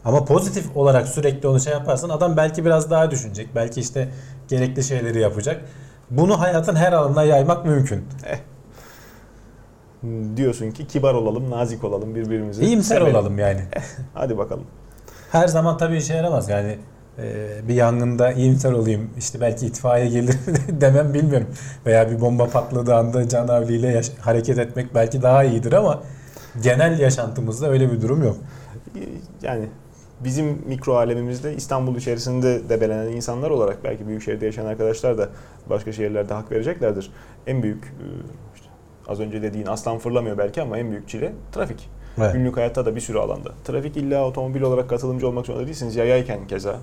[0.05, 3.55] Ama pozitif olarak sürekli onu şey yaparsan adam belki biraz daha düşünecek.
[3.55, 4.09] Belki işte
[4.47, 5.61] gerekli şeyleri yapacak.
[6.09, 8.05] Bunu hayatın her alanına yaymak mümkün.
[10.35, 12.65] Diyorsun ki kibar olalım, nazik olalım birbirimizi.
[12.65, 13.15] İyimser sevelim.
[13.15, 13.61] olalım yani.
[14.13, 14.63] Hadi bakalım.
[15.31, 16.77] Her zaman tabii işe yaramaz yani.
[17.17, 20.35] e, bir yangında iyimser olayım işte belki itfaiye gelir
[20.81, 21.47] demem bilmiyorum.
[21.85, 26.03] Veya bir bomba patladığı anda canavliyle hareket etmek belki daha iyidir ama
[26.63, 28.37] genel yaşantımızda öyle bir durum yok.
[29.41, 29.65] Yani
[30.23, 35.29] bizim mikro alemimizde İstanbul içerisinde debelenen insanlar olarak belki büyük şehirde yaşayan arkadaşlar da
[35.69, 37.11] başka şehirlerde hak vereceklerdir.
[37.47, 38.05] En büyük e,
[39.09, 41.89] az önce dediğin aslan fırlamıyor belki ama en büyük çile trafik.
[42.17, 42.33] Evet.
[42.33, 43.49] Günlük hayatta da bir sürü alanda.
[43.63, 45.95] Trafik illa otomobil olarak katılımcı olmak zorunda değilsiniz.
[45.95, 46.75] Yayayken keza.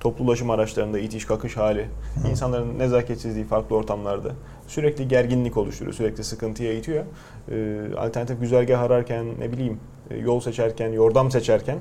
[0.00, 1.86] Toplu ulaşım araçlarında itiş kakış hali.
[2.30, 4.30] insanların nezaketsizliği farklı ortamlarda.
[4.66, 5.94] Sürekli gerginlik oluşturuyor.
[5.94, 7.04] Sürekli sıkıntıya itiyor.
[7.50, 11.78] Ee, alternatif güzergah ararken ne bileyim e, yol seçerken, yordam seçerken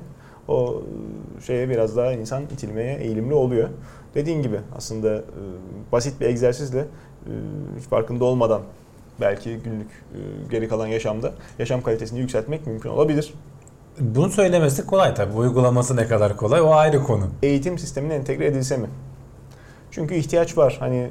[0.47, 0.81] o
[1.39, 3.69] e, şeye biraz daha insan itilmeye eğilimli oluyor.
[4.15, 5.21] Dediğin gibi aslında e,
[5.91, 6.85] basit bir egzersizle e,
[7.79, 8.61] hiç farkında olmadan
[9.21, 10.19] belki günlük e,
[10.51, 13.33] geri kalan yaşamda yaşam kalitesini yükseltmek mümkün olabilir.
[13.99, 15.33] Bunu söylemesi kolay tabii.
[15.33, 17.27] Uygulaması ne kadar kolay o ayrı konu.
[17.43, 18.87] Eğitim sistemine entegre edilse mi?
[19.91, 20.77] Çünkü ihtiyaç var.
[20.79, 21.09] Hani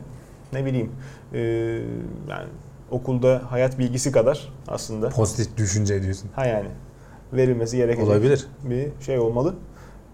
[0.52, 0.90] ne bileyim
[1.32, 1.38] e,
[2.30, 2.48] yani
[2.90, 6.30] okulda hayat bilgisi kadar aslında Pozitif düşünce diyorsun.
[6.34, 6.68] ha yani
[7.32, 8.46] verilmesi gerekecek Olabilir.
[8.64, 9.54] bir şey olmalı.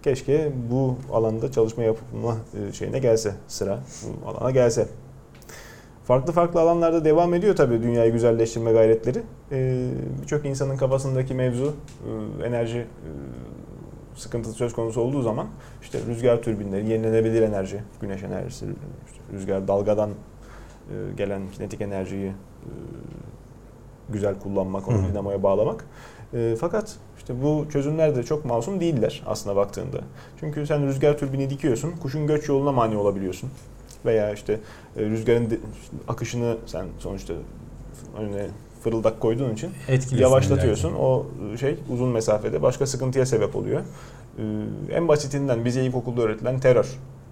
[0.02, 2.36] Keşke bu alanda çalışma yapma
[2.68, 3.78] e, şeyine gelse sıra
[4.24, 4.88] bu alana gelse.
[6.12, 9.22] Farklı farklı alanlarda devam ediyor tabii dünyayı güzelleştirme gayretleri.
[9.52, 9.88] Ee,
[10.22, 11.74] Birçok insanın kafasındaki mevzu
[12.42, 12.86] e, enerji e,
[14.14, 15.46] sıkıntısı söz konusu olduğu zaman
[15.82, 18.66] işte rüzgar türbinleri, yenilenebilir enerji, güneş enerjisi,
[19.06, 20.14] işte rüzgar dalgadan e,
[21.16, 22.70] gelen kinetik enerjiyi e,
[24.08, 25.84] güzel kullanmak, onu dinamoya bağlamak.
[26.34, 30.00] E, Fakat işte bu çözümler de çok masum değiller aslında baktığında.
[30.40, 33.50] Çünkü sen rüzgar türbini dikiyorsun, kuşun göç yoluna mani olabiliyorsun.
[34.06, 34.52] Veya işte
[34.96, 35.58] e, rüzgarın de-
[36.08, 37.34] akışını sen sonuçta
[38.18, 38.46] önüne
[38.82, 40.88] fırıldak koyduğun için Etkiliyorsun yavaşlatıyorsun.
[40.88, 41.02] illaki.
[41.02, 41.26] O
[41.60, 43.80] şey uzun mesafede başka sıkıntıya sebep oluyor.
[44.38, 44.42] Ee,
[44.94, 46.86] en basitinden bize ilkokulda öğretilen terör.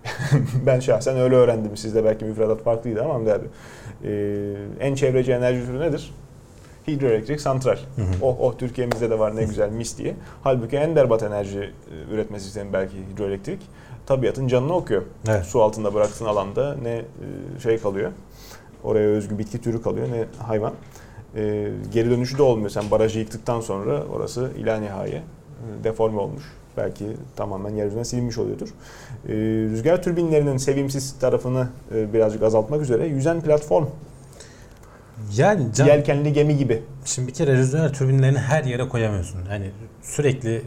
[0.66, 1.76] ben şahsen öyle öğrendim.
[1.76, 3.46] Sizde belki müfredat farklıydı ama Hamdi abi.
[4.04, 6.14] Ee, en çevreci enerji türü nedir?
[6.88, 7.76] Hidroelektrik santral.
[7.96, 8.06] Hı hı.
[8.22, 10.14] Oh oh Türkiye'mizde de var ne güzel mis diye.
[10.42, 13.60] Halbuki en berbat enerji e, üretme sistemi belki hidroelektrik.
[14.06, 15.02] Tabiatın canını okuyor.
[15.28, 15.44] Evet.
[15.44, 17.04] Su altında bıraktığın alanda ne e,
[17.62, 18.12] şey kalıyor.
[18.84, 20.72] Oraya özgü bitki türü kalıyor ne hayvan.
[21.36, 22.70] E, geri dönüşü de olmuyor.
[22.70, 26.42] Sen barajı yıktıktan sonra orası ilanihaye e, deforme olmuş.
[26.76, 28.68] Belki tamamen yeryüzünden silinmiş oluyordur.
[29.28, 29.32] E,
[29.70, 33.86] rüzgar türbinlerinin sevimsiz tarafını e, birazcık azaltmak üzere yüzen platform,
[35.36, 36.82] Yani can, yelkenli gemi gibi.
[37.04, 39.46] şimdi bir kere rüzgar türbinlerini her yere koyamıyorsun.
[39.48, 39.70] Hani
[40.02, 40.62] sürekli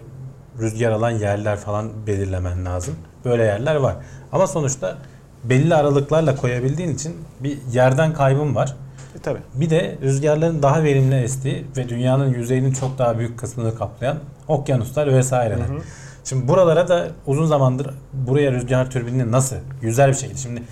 [0.60, 2.96] rüzgar alan yerler falan belirlemen lazım.
[3.26, 3.96] Böyle yerler var.
[4.32, 4.98] Ama sonuçta
[5.44, 8.76] belli aralıklarla koyabildiğin için bir yerden kaybın var.
[9.16, 9.40] E, tabii.
[9.54, 15.14] Bir de rüzgarların daha verimli estiği ve dünyanın yüzeyinin çok daha büyük kısmını kaplayan okyanuslar
[15.14, 15.66] vesaireler.
[15.66, 15.82] Hı hı.
[16.24, 20.64] Şimdi buralara da uzun zamandır buraya rüzgar türbinini nasıl yüzer bir şekilde şimdi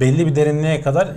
[0.00, 1.08] belli bir derinliğe kadar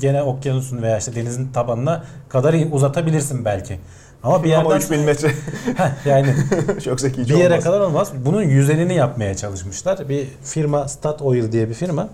[0.00, 3.78] gene okyanusun veya işte denizin tabanına kadar uzatabilirsin belki.
[4.22, 5.28] Ama bir yerden Ama 3000 metre
[5.76, 6.34] Heh, yani
[6.84, 7.64] çok zekice bir yere olmaz.
[7.64, 8.12] kadar olmaz.
[8.24, 10.08] Bunun yüzenini yapmaya çalışmışlar.
[10.08, 12.08] Bir firma Statoil diye bir firma.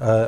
[0.00, 0.24] Ee,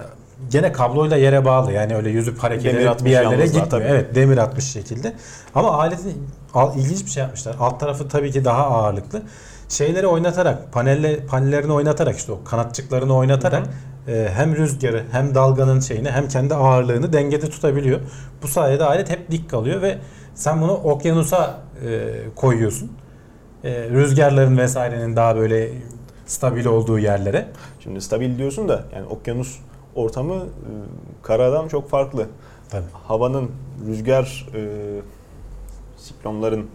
[0.50, 1.72] gene kabloyla yere bağlı.
[1.72, 3.70] Yani öyle yüzüp hareket atmış bir yerlere gitmiyor.
[3.70, 3.84] tabii.
[3.84, 5.12] Evet demir atmış şekilde.
[5.54, 7.56] Ama aletin al- ilginç bir şey yapmışlar.
[7.60, 9.22] Alt tarafı tabii ki daha ağırlıklı.
[9.68, 13.62] Şeyleri oynatarak, panelle, panellerini oynatarak işte o kanatçıklarını oynatarak
[14.08, 18.00] e, hem rüzgarı hem dalganın şeyini hem kendi ağırlığını dengede tutabiliyor.
[18.42, 19.98] Bu sayede alet hep dik kalıyor ve
[20.34, 22.92] sen bunu okyanusa e, koyuyorsun.
[23.64, 25.72] E, rüzgarların vesairenin daha böyle
[26.26, 27.48] stabil olduğu yerlere.
[27.80, 29.58] Şimdi stabil diyorsun da yani okyanus
[29.94, 30.42] ortamı e,
[31.22, 32.26] karadan çok farklı.
[32.70, 32.84] Tabii.
[32.92, 33.50] Havanın,
[33.86, 34.60] rüzgar, e,
[35.96, 36.66] siklonların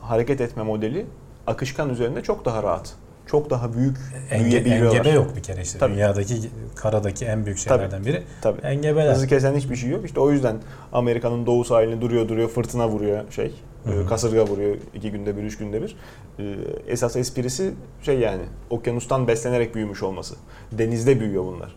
[0.00, 1.06] hareket etme modeli
[1.46, 2.94] akışkan üzerinde çok daha rahat.
[3.26, 3.96] Çok daha büyük
[4.30, 4.94] Enge, büyüyebiliyorlar.
[4.96, 5.78] engebe yok bir kere işte.
[5.78, 5.94] Tabii.
[5.94, 6.34] Dünyadaki
[6.76, 8.22] karadaki en büyük şeylerden biri.
[8.42, 8.60] Tabii.
[8.60, 9.14] Engebeler.
[9.14, 10.04] Hızı kesen hiçbir şey yok.
[10.04, 10.56] İşte o yüzden
[10.92, 13.54] Amerika'nın doğu sahilini duruyor duruyor fırtına vuruyor şey.
[13.86, 15.96] e, Kasırga vuruyor iki günde bir, üç günde bir.
[16.38, 16.44] E,
[16.88, 20.34] Esas esprisi şey yani okyanustan beslenerek büyümüş olması.
[20.72, 21.74] Denizde büyüyor bunlar.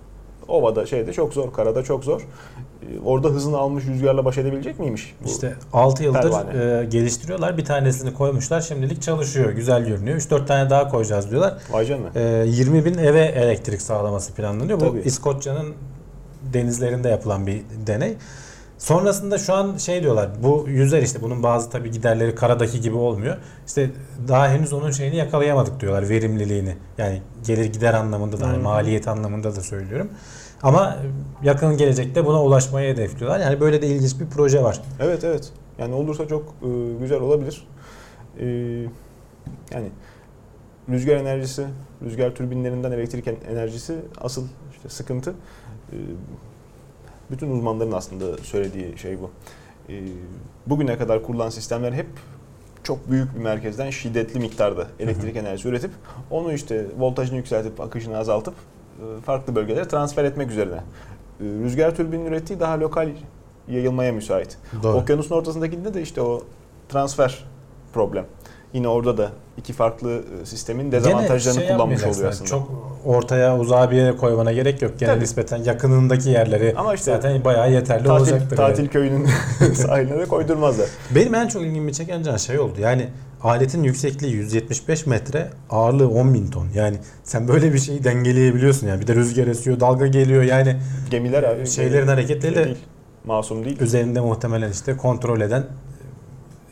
[0.48, 2.22] Ovada şeyde çok zor, karada çok zor.
[2.82, 5.16] E, Orada hızını almış rüzgarla baş edebilecek miymiş?
[5.26, 5.30] bu?
[5.30, 6.82] İşte 6 yıldır pervane.
[6.82, 7.58] e, geliştiriyorlar.
[7.58, 8.62] Bir tanesini koymuşlar.
[8.62, 9.52] Şimdilik çalışıyor.
[9.52, 10.18] Güzel görünüyor.
[10.18, 11.54] 3-4 tane daha koyacağız diyorlar.
[11.72, 12.08] Vay canına.
[12.16, 14.80] E, 20 bin eve elektrik sağlaması planlanıyor.
[14.80, 15.00] Bu Tabii.
[15.02, 15.74] İskoçya'nın
[16.54, 18.14] denizlerinde yapılan bir deney.
[18.78, 20.30] Sonrasında şu an şey diyorlar.
[20.44, 23.38] Bu yüzer işte bunun bazı tabii giderleri karadaki gibi olmuyor.
[23.68, 23.90] İşte
[24.28, 26.76] daha henüz onun şeyini yakalayamadık diyorlar verimliliğini.
[26.98, 30.10] Yani gelir gider anlamında da hani maliyet anlamında da söylüyorum.
[30.66, 30.98] Ama
[31.44, 33.40] yakın gelecekte buna ulaşmayı hedefliyorlar.
[33.40, 34.82] Yani böyle de ilginç bir proje var.
[35.00, 35.52] Evet evet.
[35.78, 36.68] Yani olursa çok e,
[37.00, 37.68] güzel olabilir.
[38.40, 38.46] E,
[39.74, 39.88] yani
[40.90, 41.66] rüzgar enerjisi,
[42.06, 45.30] rüzgar türbinlerinden elektrik en- enerjisi asıl işte sıkıntı.
[45.92, 45.96] E,
[47.32, 49.30] bütün uzmanların aslında söylediği şey bu.
[49.90, 50.04] E,
[50.68, 52.08] bugüne kadar kurulan sistemler hep
[52.84, 55.92] çok büyük bir merkezden şiddetli miktarda elektrik enerjisi üretip
[56.32, 58.54] onu işte voltajını yükseltip akışını azaltıp
[59.26, 60.76] farklı bölgelere transfer etmek üzerine.
[60.76, 63.10] E, Rüzgar türbinin ürettiği daha lokal
[63.68, 64.58] yayılmaya müsait.
[64.84, 64.98] Doğru.
[64.98, 66.42] Okyanusun ortasındakinde de işte o
[66.90, 67.44] transfer
[67.94, 68.26] problem.
[68.74, 72.50] Yine orada da iki farklı e, sistemin dezavantajlarını şey kullanmış oluyor aslında.
[72.50, 72.70] Çok
[73.06, 75.00] ortaya uzağa bir yere koymana gerek yok.
[75.00, 75.22] Gene Tabii.
[75.24, 78.58] nispeten yakınındaki yerleri Ama işte zaten bayağı yeterli tatil, olacaktır.
[78.58, 78.92] tatil yani.
[78.92, 79.26] köyünün
[79.74, 80.88] sahiline de koydurmazlar.
[81.16, 82.74] Benim en çok ilgimi çeken can şey oldu.
[82.80, 83.08] Yani
[83.46, 86.68] aletin yüksekliği 175 metre, ağırlığı 10 bin ton.
[86.76, 89.02] Yani sen böyle bir şeyi dengeleyebiliyorsun yani.
[89.02, 90.44] Bir de rüzgar esiyor, dalga geliyor.
[90.44, 90.76] Yani
[91.12, 91.68] Gemiler abi.
[91.68, 92.78] şeylerin hareketleri de değil.
[93.26, 93.80] Masum değil.
[93.80, 95.64] üzerinde muhtemelen işte kontrol eden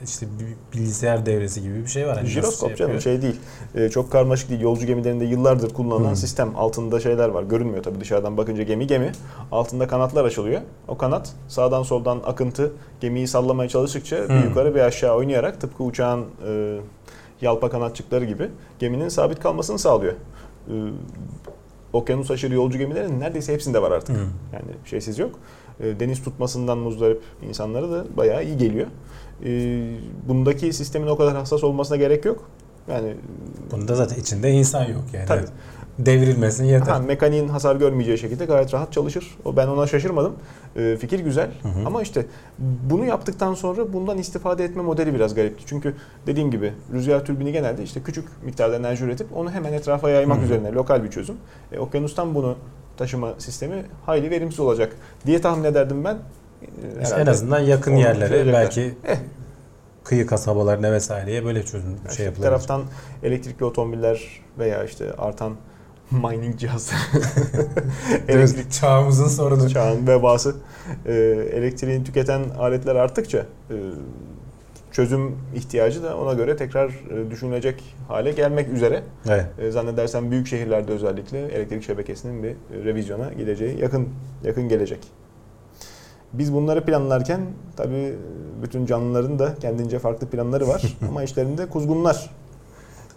[0.03, 2.15] işte bir bilgisayar devresi gibi bir şey var.
[2.15, 3.35] Nasıl Jiroskop canım şey değil.
[3.75, 4.61] Ee, çok karmaşık değil.
[4.61, 6.15] Yolcu gemilerinde yıllardır kullanılan Hmm.
[6.15, 6.55] sistem.
[6.55, 7.43] Altında şeyler var.
[7.43, 9.11] Görünmüyor tabii dışarıdan bakınca gemi gemi.
[9.51, 10.61] Altında kanatlar açılıyor.
[10.87, 14.43] O kanat sağdan soldan akıntı gemiyi sallamaya çalıştıkça bir Hmm.
[14.43, 16.77] yukarı bir aşağı oynayarak tıpkı uçağın e,
[17.41, 20.13] yalpa kanatçıkları gibi geminin sabit kalmasını sağlıyor.
[20.69, 20.73] Ee,
[21.93, 24.15] okyanus aşırı yolcu gemilerin neredeyse hepsinde var artık.
[24.15, 24.21] Hı.
[24.53, 25.31] Yani şeysiz yok.
[25.79, 28.87] E, Deniz tutmasından muzdarip insanlara da bayağı iyi geliyor.
[29.45, 29.81] E,
[30.27, 32.49] Bundaki sistemin o kadar hassas olmasına gerek yok.
[32.87, 33.15] Yani
[33.71, 35.25] Bunda zaten içinde insan yok yani.
[35.25, 35.45] Tabii.
[35.99, 36.91] Devrilmesin yeter.
[36.93, 39.37] ha, mekaniğin hasar görmeyeceği şekilde gayet rahat çalışır.
[39.45, 40.33] O ben ona şaşırmadım.
[40.75, 41.69] E, fikir güzel hı.
[41.85, 42.25] ama işte
[42.89, 45.63] bunu yaptıktan sonra bundan istifade etme modeli biraz garipti.
[45.67, 45.95] Çünkü
[46.27, 50.41] dediğim gibi rüzgar türbini genelde işte küçük miktarda enerji üretip onu hemen etrafa yaymak Hı
[50.41, 50.45] hı.
[50.45, 51.35] üzerine lokal bir çözüm.
[51.71, 52.55] E, okyanustan bunu
[52.97, 56.17] taşıma sistemi hayli verimsiz olacak diye tahmin ederdim ben.
[56.63, 59.17] E, İşte en herhalde azından yakın yerlere belki Eh.
[60.04, 62.49] kıyı kasabalarına vesaireye böyle çözüm İşte şey bir yapılabilir.
[62.49, 62.82] taraftan
[63.23, 65.56] elektrikli otomobiller veya işte artan
[66.12, 66.99] mining cihazları,
[68.28, 69.69] elektrik çağımızın sorunu.
[69.69, 70.56] çağın vebası,
[71.06, 71.13] e,
[71.54, 73.76] elektriğini tüketen aletler arttıkça e,
[74.91, 79.04] çözüm ihtiyacı da ona göre tekrar e, düşünülecek hale gelmek üzere.
[79.30, 79.45] Evet.
[79.60, 84.10] E, zannedersem büyük şehirlerde özellikle elektrik şebekesinin bir revizyona gideceği yakın
[84.43, 84.99] yakın gelecek.
[86.33, 87.41] Biz bunları planlarken
[87.77, 88.15] tabii
[88.63, 92.29] bütün canlıların da kendince farklı planları var ama işlerinde kuzgunlar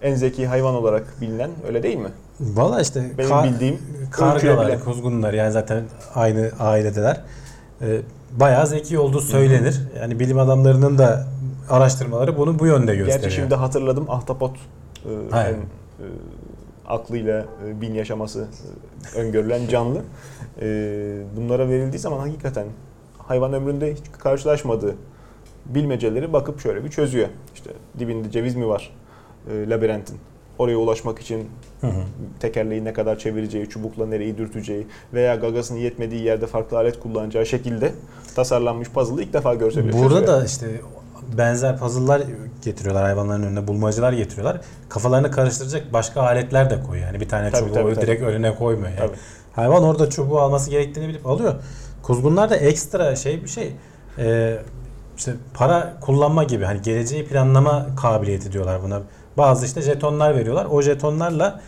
[0.03, 2.09] en zeki hayvan olarak bilinen öyle değil mi?
[2.41, 3.79] Valla işte Benim ka- bildiğim
[4.11, 7.21] kargalar, kuzgunlar yani zaten aynı ailedeler.
[7.83, 8.01] Ee,
[8.41, 9.81] bayağı zeki olduğu söylenir.
[10.01, 11.27] Yani bilim adamlarının da
[11.71, 13.21] araştırmaları bunu bu yönde gösteriyor.
[13.23, 14.57] Gerçi şimdi hatırladım ahtapot
[15.05, 15.59] e, Aynen.
[15.59, 15.63] e,
[16.87, 18.47] aklıyla e, bin yaşaması
[19.15, 19.99] e, öngörülen canlı.
[20.61, 20.67] E,
[21.37, 22.67] bunlara verildiği zaman hakikaten
[23.29, 24.95] hayvan ömründe hiç karşılaşmadığı
[25.67, 27.29] bilmeceleri bakıp şöyle bir çözüyor.
[27.55, 28.91] İşte dibinde ceviz mi var
[29.51, 30.17] e, labirentin?
[30.59, 31.49] Oraya ulaşmak için
[31.81, 32.03] Hı hı.
[32.41, 37.93] tekerleği ne kadar çevireceği, çubukla nereyi dürteceği veya gagasının yetmediği yerde farklı alet kullanacağı şekilde
[38.37, 40.27] tasarlanmış puzzle'ı ilk defa görse bile Burada çözüyor.
[40.41, 40.67] da işte
[41.39, 42.23] benzer puzzle'lar
[42.65, 44.61] getiriyorlar hayvanların önüne, bulmacalar getiriyorlar.
[44.89, 47.07] Kafalarını karıştıracak başka aletler de koyuyor.
[47.07, 48.07] Yani bir tane Tabii, çubuğu tabii, tabii.
[48.07, 48.89] direkt önüne koymuyor.
[48.89, 48.99] Yani.
[48.99, 49.17] Tabii.
[49.53, 51.55] Hayvan orada çubuğu alması gerektiğini bilip alıyor.
[52.07, 53.73] Kuzgunlar da ekstra şey bir şey.
[54.19, 54.59] Ee,
[55.17, 59.01] işte para kullanma gibi hani geleceği planlama kabiliyeti diyorlar buna.
[59.39, 60.67] Bazı işte jetonlar veriyorlar.
[60.71, 61.61] O jetonlarla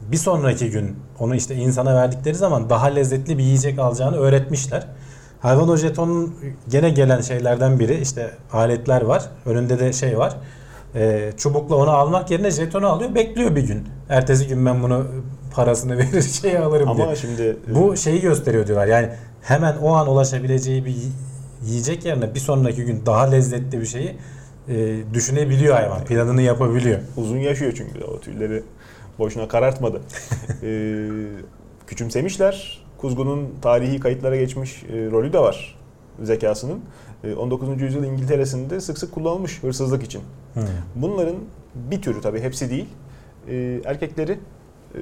[0.00, 4.86] bir sonraki gün onu işte insana verdikleri zaman daha lezzetli bir yiyecek alacağını öğretmişler.
[5.40, 6.34] Hayvan o jetonun
[6.68, 9.24] gene gelen şeylerden biri işte aletler var.
[9.46, 10.36] Önünde de şey var.
[10.94, 13.14] Ee, çubukla onu almak yerine jetonu alıyor.
[13.14, 13.88] Bekliyor bir gün.
[14.08, 15.06] Ertesi gün ben bunu
[15.52, 17.06] parasını verir şey alırım diye.
[17.06, 18.86] Ama şimdi e, Bu şeyi gösteriyor diyorlar.
[18.86, 19.08] Yani
[19.48, 20.94] hemen o an ulaşabileceği bir
[21.64, 24.16] yiyecek yerine bir sonraki gün daha lezzetli bir şeyi
[24.68, 26.04] e, düşünebiliyor hayvan.
[26.04, 27.00] Planını yapabiliyor.
[27.16, 28.62] uzun yaşıyor çünkü o tüyleri
[29.18, 30.00] boşuna karartmadı.
[30.62, 31.08] e,
[31.86, 32.84] küçümsemişler.
[32.98, 35.78] Kuzgunun tarihi kayıtlara geçmiş e, rolü de var
[36.22, 36.80] zekasının.
[37.24, 37.82] E, 19.
[37.82, 40.22] yüzyıl İngiltere'sinde sık sık kullanılmış hırsızlık için.
[40.54, 40.62] Hmm.
[40.94, 41.36] Bunların
[41.74, 42.88] bir türü tabii hepsi değil.
[43.48, 44.38] e, erkekleri
[44.94, 45.00] e,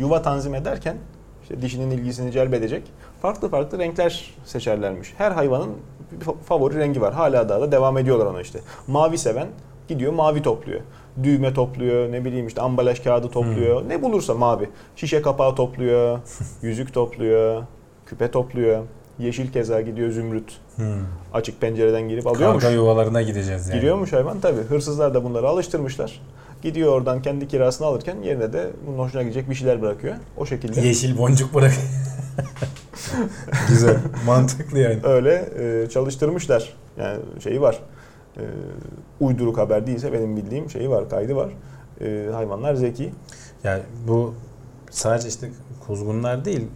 [0.00, 0.96] yuva tanzim ederken
[1.42, 2.82] işte dişinin ilgisini celbedecek
[3.22, 5.14] farklı farklı renkler seçerlermiş.
[5.18, 5.70] Her hayvanın
[6.12, 7.14] bir fa- favori rengi var.
[7.14, 8.60] Hala daha da devam ediyorlar ona işte.
[8.86, 9.48] Mavi seven
[9.88, 10.80] gidiyor mavi topluyor.
[11.22, 13.88] Düğme topluyor, ne bileyim işte ambalaj kağıdı topluyor.
[13.88, 14.70] Ne bulursa mavi.
[14.96, 16.18] Şişe kapağı topluyor,
[16.62, 17.62] yüzük topluyor,
[18.06, 18.82] küpe topluyor.
[19.18, 20.52] Yeşil keza gidiyor zümrüt.
[20.76, 20.86] Hmm.
[21.34, 22.62] Açık pencereden girip alıyormuş.
[22.62, 23.80] Karga yuvalarına gideceğiz yani.
[23.80, 24.60] Giriyormuş hayvan tabi.
[24.60, 26.20] Hırsızlar da bunları alıştırmışlar.
[26.62, 30.14] Gidiyor oradan kendi kirasını alırken yerine de bunun hoşuna gidecek bir şeyler bırakıyor.
[30.36, 31.72] O şekilde Yeşil boncuk bırak.
[33.68, 33.96] Güzel.
[34.26, 35.00] Mantıklı yani.
[35.02, 36.74] öyle e, çalıştırmışlar.
[36.98, 37.82] Yani şeyi var.
[38.36, 38.42] E,
[39.20, 41.50] uyduruk haber değilse benim bildiğim şeyi var, kaydı var.
[42.00, 43.12] E, hayvanlar zeki.
[43.64, 44.34] Yani bu
[44.90, 45.50] sadece işte
[45.86, 46.68] kuzgunlar değil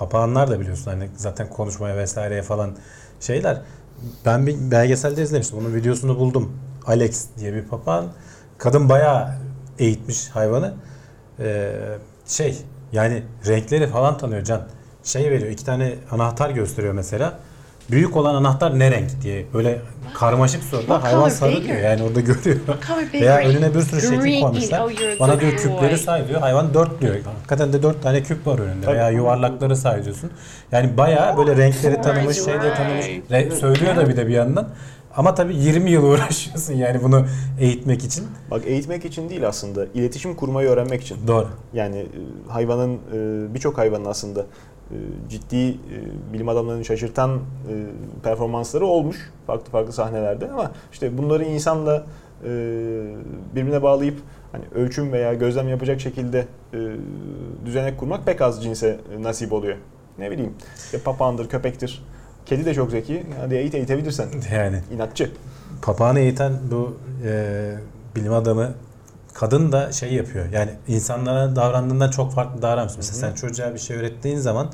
[0.00, 2.76] papağanlar da biliyorsun hani zaten konuşmaya vesaireye falan
[3.20, 3.60] şeyler.
[4.26, 5.58] Ben bir belgeselde izlemiştim.
[5.58, 6.52] Bunun videosunu buldum.
[6.86, 8.06] Alex diye bir papağan.
[8.58, 9.34] Kadın bayağı
[9.78, 10.74] eğitmiş hayvanı.
[11.40, 11.72] Ee,
[12.26, 12.58] şey
[12.92, 14.62] yani renkleri falan tanıyor Can.
[15.12, 17.38] Şey veriyor iki tane anahtar gösteriyor mesela.
[17.90, 19.78] Büyük olan anahtar ne renk diye böyle
[20.14, 21.64] karmaşık soruda hayvan sarı bigger?
[21.64, 21.78] diyor.
[21.78, 22.56] Yani orada görüyor.
[23.14, 24.80] Veya önüne bir sürü şekil koymuşlar.
[24.80, 26.40] Oh, Bana diyor küpleri say diyor.
[26.40, 27.14] Hayvan dört diyor.
[27.36, 28.86] Hakikaten de dört tane küp var önünde.
[28.86, 30.30] Veya yuvarlakları say diyorsun.
[30.72, 33.06] Yani bayağı böyle renkleri tanımış, şeyleri tanımış.
[33.06, 34.68] Re- söylüyor da bir de bir yandan.
[35.16, 37.26] Ama tabii 20 yıl uğraşıyorsun yani bunu
[37.60, 38.26] eğitmek için.
[38.50, 39.86] Bak eğitmek için değil aslında.
[39.94, 41.16] iletişim kurmayı öğrenmek için.
[41.26, 41.48] Doğru.
[41.72, 42.08] Yani e,
[42.48, 44.46] hayvanın e, birçok hayvanın aslında
[45.28, 45.76] ciddi e,
[46.32, 47.40] bilim adamlarını şaşırtan e,
[48.22, 52.06] performansları olmuş farklı farklı sahnelerde ama işte bunları insanla
[52.44, 52.48] e,
[53.54, 54.18] birbirine bağlayıp
[54.52, 56.78] hani ölçüm veya gözlem yapacak şekilde e,
[57.66, 59.76] düzenek kurmak pek az cinse e, nasip oluyor.
[60.18, 62.02] Ne bileyim işte papağandır, köpektir.
[62.46, 63.26] Kedi de çok zeki.
[63.40, 64.28] Hadi eğit eğitebilirsen.
[64.54, 65.30] Yani İnatçı.
[65.82, 67.74] papağanı eğiten bu e,
[68.16, 68.74] bilim adamı
[69.40, 70.46] kadın da şey yapıyor.
[70.52, 72.96] Yani insanlara davrandığından çok farklı davranmış.
[72.96, 74.72] Mesela sen çocuğa bir şey öğrettiğin zaman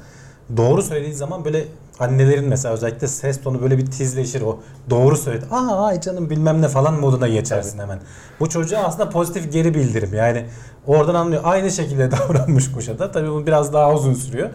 [0.57, 1.65] doğru söylediğin zaman böyle
[1.99, 4.61] annelerin mesela özellikle ses tonu böyle bir tizleşir o.
[4.91, 5.47] Doğru söyledi.
[5.51, 7.99] Aa ay canım bilmem ne falan moduna geçersin hemen.
[8.41, 10.15] Bu çocuğa aslında pozitif geri bildirim.
[10.15, 10.47] Yani
[10.87, 11.43] oradan anlıyor.
[11.45, 13.13] Aynı şekilde davranmış kuşa da.
[13.13, 14.51] Tabii bu biraz daha uzun sürüyor.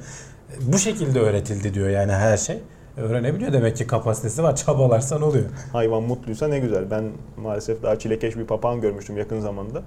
[0.61, 2.61] Bu şekilde öğretildi diyor yani her şey.
[2.97, 4.55] Öğrenebiliyor demek ki kapasitesi var.
[4.55, 5.45] Çabalarsan oluyor.
[5.71, 6.91] hayvan mutluysa ne güzel.
[6.91, 7.03] Ben
[7.37, 9.81] maalesef daha çilekeş bir papağan görmüştüm yakın zamanda.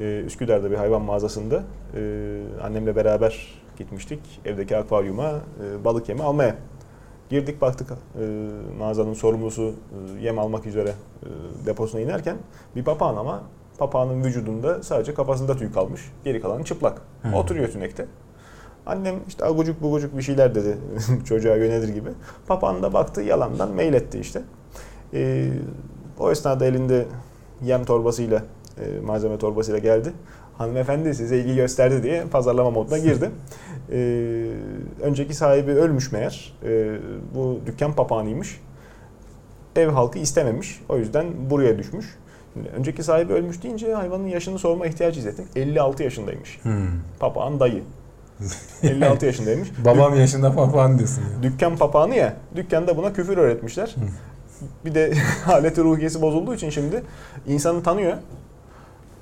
[0.00, 1.62] Ee, Üsküdar'da bir hayvan mağazasında
[1.94, 4.20] ee, annemle beraber gitmiştik.
[4.44, 6.56] Evdeki akvaryuma e, balık yemi almaya.
[7.30, 7.94] Girdik baktık e,
[8.78, 10.88] mağazanın sorumlusu e, yem almak üzere
[11.22, 11.26] e,
[11.66, 12.36] deposuna inerken
[12.76, 13.42] bir papağan ama
[13.78, 16.00] papağanın vücudunda sadece kafasında tüy kalmış.
[16.24, 17.02] Geri kalanı çıplak.
[17.22, 17.36] Hı.
[17.36, 18.06] Oturuyor tünekte.
[18.88, 20.78] Annem işte agucuk bugucuk bir şeyler dedi
[21.24, 22.08] çocuğa yönelir gibi.
[22.46, 24.42] Papağan da baktı yalandan mail etti işte.
[25.14, 25.48] Ee,
[26.18, 27.06] o esnada elinde
[27.64, 28.42] yem torbasıyla,
[28.80, 30.12] e, malzeme torbasıyla geldi.
[30.58, 33.30] Hanımefendi size ilgi gösterdi diye pazarlama moduna girdi.
[33.92, 34.46] Ee,
[35.02, 36.56] önceki sahibi ölmüş meğer.
[36.64, 36.96] Ee,
[37.34, 38.60] bu dükkan papağanıymış.
[39.76, 40.80] Ev halkı istememiş.
[40.88, 42.18] O yüzden buraya düşmüş.
[42.54, 45.44] Şimdi önceki sahibi ölmüş deyince hayvanın yaşını sorma ihtiyacı hissettim.
[45.56, 46.58] 56 yaşındaymış.
[46.62, 46.88] Hmm.
[47.20, 47.82] Papağan dayı.
[48.82, 49.68] 56 yaşındaymış.
[49.84, 51.22] Babam yaşında papağan diyorsun.
[51.22, 51.42] ya.
[51.42, 52.36] Dükkan papağanı ya.
[52.56, 53.94] Dükkanda buna küfür öğretmişler.
[54.84, 55.12] Bir de
[55.44, 57.02] haleti ruhiyesi bozulduğu için şimdi
[57.46, 58.12] insanı tanıyor.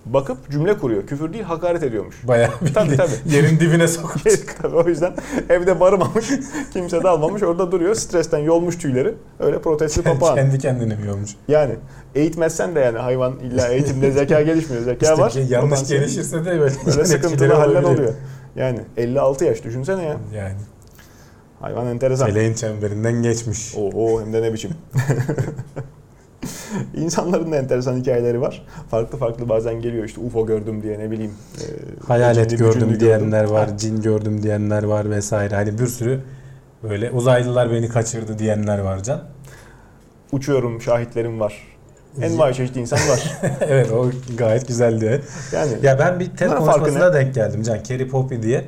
[0.06, 1.06] Bakıp cümle kuruyor.
[1.06, 2.16] Küfür değil hakaret ediyormuş.
[2.28, 3.10] Bayağı bir Tabii, tabii.
[3.34, 4.20] yerin dibine sokup
[4.62, 5.12] Tabii o yüzden
[5.48, 6.30] evde barımamış.
[6.72, 7.42] Kimse de almamış.
[7.42, 7.94] Orada duruyor.
[7.94, 9.14] Stresten yolmuş tüyleri.
[9.40, 10.34] Öyle protestli papağan.
[10.34, 11.30] kendi kendine mi olmuş?
[11.48, 11.74] Yani
[12.14, 14.82] eğitmezsen de yani hayvan illa eğitimde zeka gelişmiyor.
[14.82, 15.32] Zeka İşte var.
[15.32, 16.00] ki yanlış potansiyel.
[16.02, 17.94] gelişirse de böyle, Böyle sıkıntılı haller olabiliyor.
[17.94, 18.12] oluyor.
[18.56, 20.16] Yani 56 yaş düşünsene ya.
[20.34, 20.54] Yani
[21.60, 22.26] Hayvan enteresan.
[22.26, 23.74] feleğin çemberinden geçmiş.
[23.76, 24.70] Oho hem de ne biçim.
[26.94, 28.66] İnsanların da enteresan hikayeleri var.
[28.90, 31.32] Farklı farklı bazen geliyor işte UFO gördüm diye ne bileyim.
[31.60, 31.64] e,
[32.06, 33.54] Hayalet cinli gördüm diyenler gördüm.
[33.54, 35.54] var, Ha, cin gördüm diyenler var vesaire.
[35.54, 36.20] Hani bir sürü
[36.82, 39.22] böyle uzaylılar beni kaçırdı diyenler var can.
[40.32, 41.75] Uçuyorum şahitlerim var.
[42.22, 43.32] Envai çeşit insan var.
[43.60, 45.22] evet o gayet güzeldi.
[45.52, 47.82] Yani Ya ben bir TED konuşmasına denk geldim Can.
[47.82, 48.64] Kerry Poppy diye.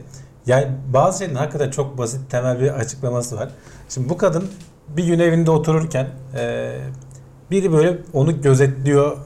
[0.47, 3.49] Yani bazı şeylerin hakikaten çok basit temel bir açıklaması var.
[3.89, 4.45] Şimdi bu kadın
[4.89, 6.07] bir gün evinde otururken
[6.39, 6.73] e,
[7.51, 9.17] biri böyle onu gözetliyor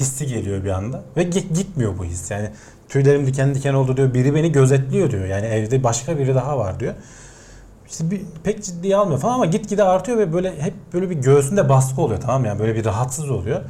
[0.00, 1.02] hissi geliyor bir anda.
[1.16, 2.30] Ve gi- gitmiyor bu his.
[2.30, 2.50] Yani
[2.88, 4.14] tüylerim diken diken oldu diyor.
[4.14, 5.24] Biri beni gözetliyor diyor.
[5.24, 6.94] Yani evde başka biri daha var diyor.
[7.88, 11.68] İşte bir, pek ciddiye almıyor falan ama gitgide artıyor ve böyle hep böyle bir göğsünde
[11.68, 13.60] baskı oluyor tamam yani böyle bir rahatsız oluyor.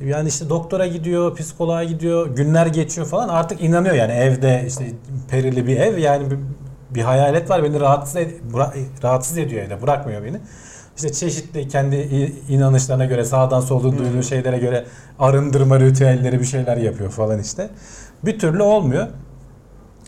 [0.00, 4.84] Yani işte doktora gidiyor, psikoloğa gidiyor, günler geçiyor falan artık inanıyor yani evde işte
[5.28, 6.38] perili bir ev yani bir,
[6.90, 10.36] bir hayalet var beni rahatsız ed- rahatsız ediyor evde bırakmıyor beni.
[10.96, 11.96] İşte çeşitli kendi
[12.48, 14.84] inanışlarına göre sağdan soldan duyduğu şeylere göre
[15.18, 17.70] arındırma ritüelleri bir şeyler yapıyor falan işte.
[18.24, 19.06] Bir türlü olmuyor.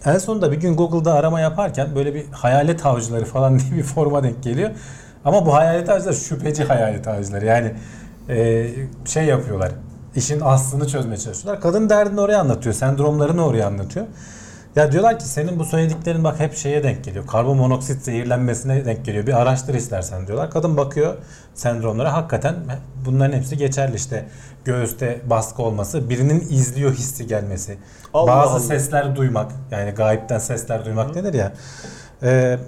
[0.07, 4.23] En sonunda bir gün Google'da arama yaparken böyle bir hayalet avcıları falan diye bir forma
[4.23, 4.71] denk geliyor.
[5.25, 7.47] Ama bu hayalet avcılar şüpheci hayalet avcıları.
[7.47, 7.75] Yani
[8.29, 8.67] e,
[9.05, 9.73] şey yapıyorlar.
[10.17, 11.63] İşin aslını çözmeye çalışıyorlar.
[11.63, 12.75] Kadın derdini oraya anlatıyor.
[12.75, 14.07] Sendromlarını oraya anlatıyor.
[14.77, 17.27] Ya diyorlar ki senin bu söylediklerin bak hep şeye denk geliyor.
[17.27, 19.27] Karbon monoksit zehirlenmesine denk geliyor.
[19.27, 20.51] Bir araştır istersen diyorlar.
[20.51, 21.17] Kadın bakıyor
[21.55, 22.13] sendromlara.
[22.13, 22.55] Hakikaten
[23.07, 24.27] bunların hepsi geçerli işte.
[24.65, 27.79] Göğüste baskı olması, birinin izliyor hissi gelmesi.
[28.15, 28.61] Allah bazı Allah.
[28.61, 29.53] sesler duymak.
[29.71, 31.53] Yani gayipten sesler duymak denir ya.
[32.23, 32.59] Ee,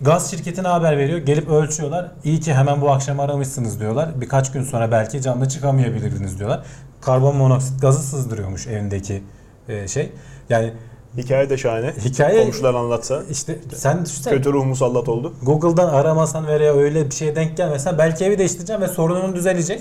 [0.00, 1.18] Gaz şirketine haber veriyor.
[1.18, 2.10] Gelip ölçüyorlar.
[2.24, 4.20] İyi ki hemen bu akşam aramışsınız diyorlar.
[4.20, 6.62] Birkaç gün sonra belki canlı çıkamayabilirdiniz diyorlar.
[7.00, 9.22] Karbon monoksit gazı sızdırıyormuş evindeki
[9.68, 10.12] e, şey.
[10.50, 10.72] Yani
[11.16, 11.86] hikaye de şahane.
[12.04, 13.22] Hikaye- Komşular anlatsa.
[13.30, 15.32] işte sen düşünsene Kötü ruh musallat oldu.
[15.42, 19.80] Google'dan aramasan veya öyle bir şeye denk gelmesen belki evi değiştireceksin ve sorunun düzelecek.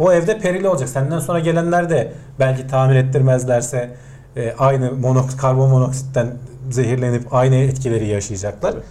[0.00, 0.88] O evde perili olacak.
[0.88, 3.96] Senden sonra gelenler de belki tamir ettirmezlerse
[4.36, 6.36] e, aynı monok karbon monoksitten
[6.70, 8.72] zehirlenip aynı etkileri yaşayacaklar.
[8.72, 8.82] Tabii.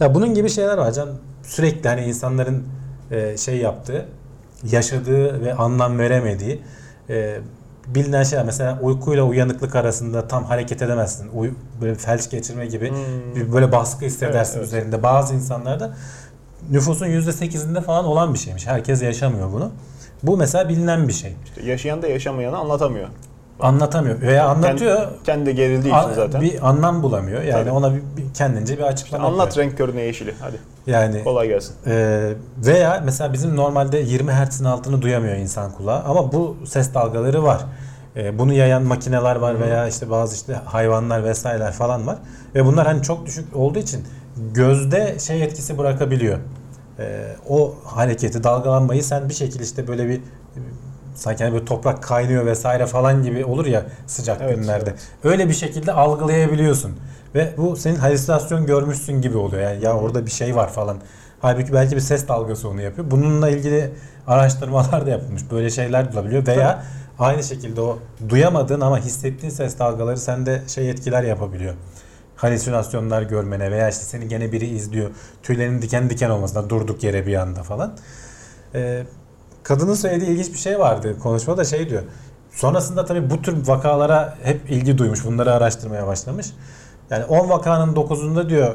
[0.00, 1.08] Ya bunun gibi şeyler var can.
[1.42, 2.64] Sürekli hani insanların
[3.10, 4.06] e, şey yaptığı,
[4.72, 6.60] yaşadığı ve anlam veremediği
[7.10, 7.38] e,
[7.94, 8.44] bilinen şeyler.
[8.44, 11.28] Mesela uykuyla uyanıklık arasında tam hareket edemezsin.
[11.34, 12.96] Uy, böyle felç geçirme gibi Hmm.
[13.34, 14.66] bir böyle baskı hissedersin Evet, evet.
[14.66, 15.02] üzerinde.
[15.02, 15.94] Bazı insanlarda
[16.70, 18.66] nüfusun %8'inde falan olan bir şeymiş.
[18.66, 19.70] Herkes yaşamıyor bunu.
[20.22, 21.36] Bu mesela bilinen bir şey.
[21.44, 23.08] İşte yaşayan da yaşamayanı anlatamıyor.
[23.60, 25.08] Anlatamıyor veya anlatıyor.
[25.24, 26.40] Kendi de gerildiği için zaten.
[26.40, 27.42] Bir anlam bulamıyor.
[27.42, 27.70] Yani Tabii.
[27.70, 29.66] ona bir, bir kendince bir açıklama Anlat yapıyor.
[29.66, 30.34] renk körüne yeşili.
[30.40, 30.56] Hadi
[30.86, 31.74] Yani kolay gelsin.
[31.86, 37.42] Ee, veya mesela bizim normalde 20 Hz'in altını duyamıyor insan kulağı ama bu ses dalgaları
[37.44, 37.60] var.
[38.16, 42.18] Ee, bunu yayan makineler var veya işte bazı işte hayvanlar vesaireler falan var.
[42.54, 44.04] Ve bunlar hani çok düşük olduğu için
[44.54, 46.38] gözde şey etkisi bırakabiliyor.
[46.98, 50.20] Ee, o hareketi, dalgalanmayı sen bir şekilde işte böyle bir
[51.18, 54.90] sanki hani böyle toprak kaynıyor vesaire falan gibi olur ya sıcak Evet, günlerde.
[54.90, 55.00] evet.
[55.24, 56.96] Öyle bir şekilde algılayabiliyorsun.
[57.34, 59.62] Ve bu senin halüsinasyon görmüşsün gibi oluyor.
[59.62, 60.96] Yani ya orada bir şey var falan.
[61.40, 63.10] Halbuki belki bir ses dalgası onu yapıyor.
[63.10, 63.90] Bununla ilgili
[64.26, 65.42] araştırmalar da yapılmış.
[65.50, 66.46] Böyle şeyler de olabiliyor.
[66.46, 66.84] Veya
[67.18, 67.98] aynı şekilde o
[68.28, 71.74] duyamadığın ama hissettiğin ses dalgaları sende şey etkiler yapabiliyor.
[72.36, 75.10] Halüsinasyonlar görmene veya işte seni gene biri izliyor.
[75.42, 77.96] Tüylerin diken diken olmasına durduk yere bir anda falan.
[78.74, 79.02] Ee,
[79.62, 82.02] kadının söylediği ilginç bir şey vardı konuşmada şey diyor.
[82.50, 85.24] Sonrasında tabii bu tür vakalara hep ilgi duymuş.
[85.24, 86.46] Bunları araştırmaya başlamış.
[87.10, 88.74] Yani 10 vakanın 9'unda diyor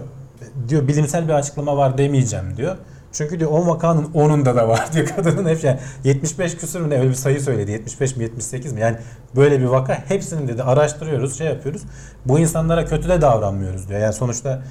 [0.68, 2.76] diyor bilimsel bir açıklama var demeyeceğim diyor.
[3.14, 7.00] Çünkü diyor 10 vakanın 10'unda da var diyor kadının hep yani 75 küsür mü ne
[7.00, 8.98] öyle bir sayı söyledi 75 mi 78 mi yani
[9.36, 11.82] böyle bir vaka hepsini dedi araştırıyoruz şey yapıyoruz
[12.26, 14.62] bu insanlara kötü de davranmıyoruz diyor yani sonuçta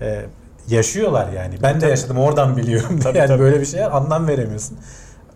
[0.00, 0.22] e,
[0.68, 3.42] yaşıyorlar yani ben de yaşadım oradan biliyorum Tabii, yani tabii.
[3.42, 4.78] böyle bir şeye anlam veremiyorsun.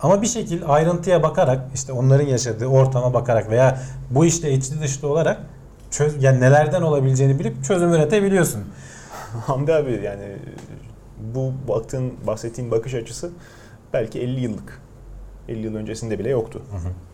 [0.01, 3.79] Ama bir şekilde ayrıntıya bakarak işte onların yaşadığı ortama bakarak veya
[4.09, 5.41] bu işte içli dışlı olarak
[5.91, 8.63] çöz, yani nelerden olabileceğini bilip çözüm üretebiliyorsun.
[9.45, 10.37] Hamdi abi yani
[11.33, 13.31] bu baktığın bahsettiğin bakış açısı
[13.93, 14.81] belki 50 yıllık.
[15.49, 16.61] 50 yıl öncesinde bile yoktu.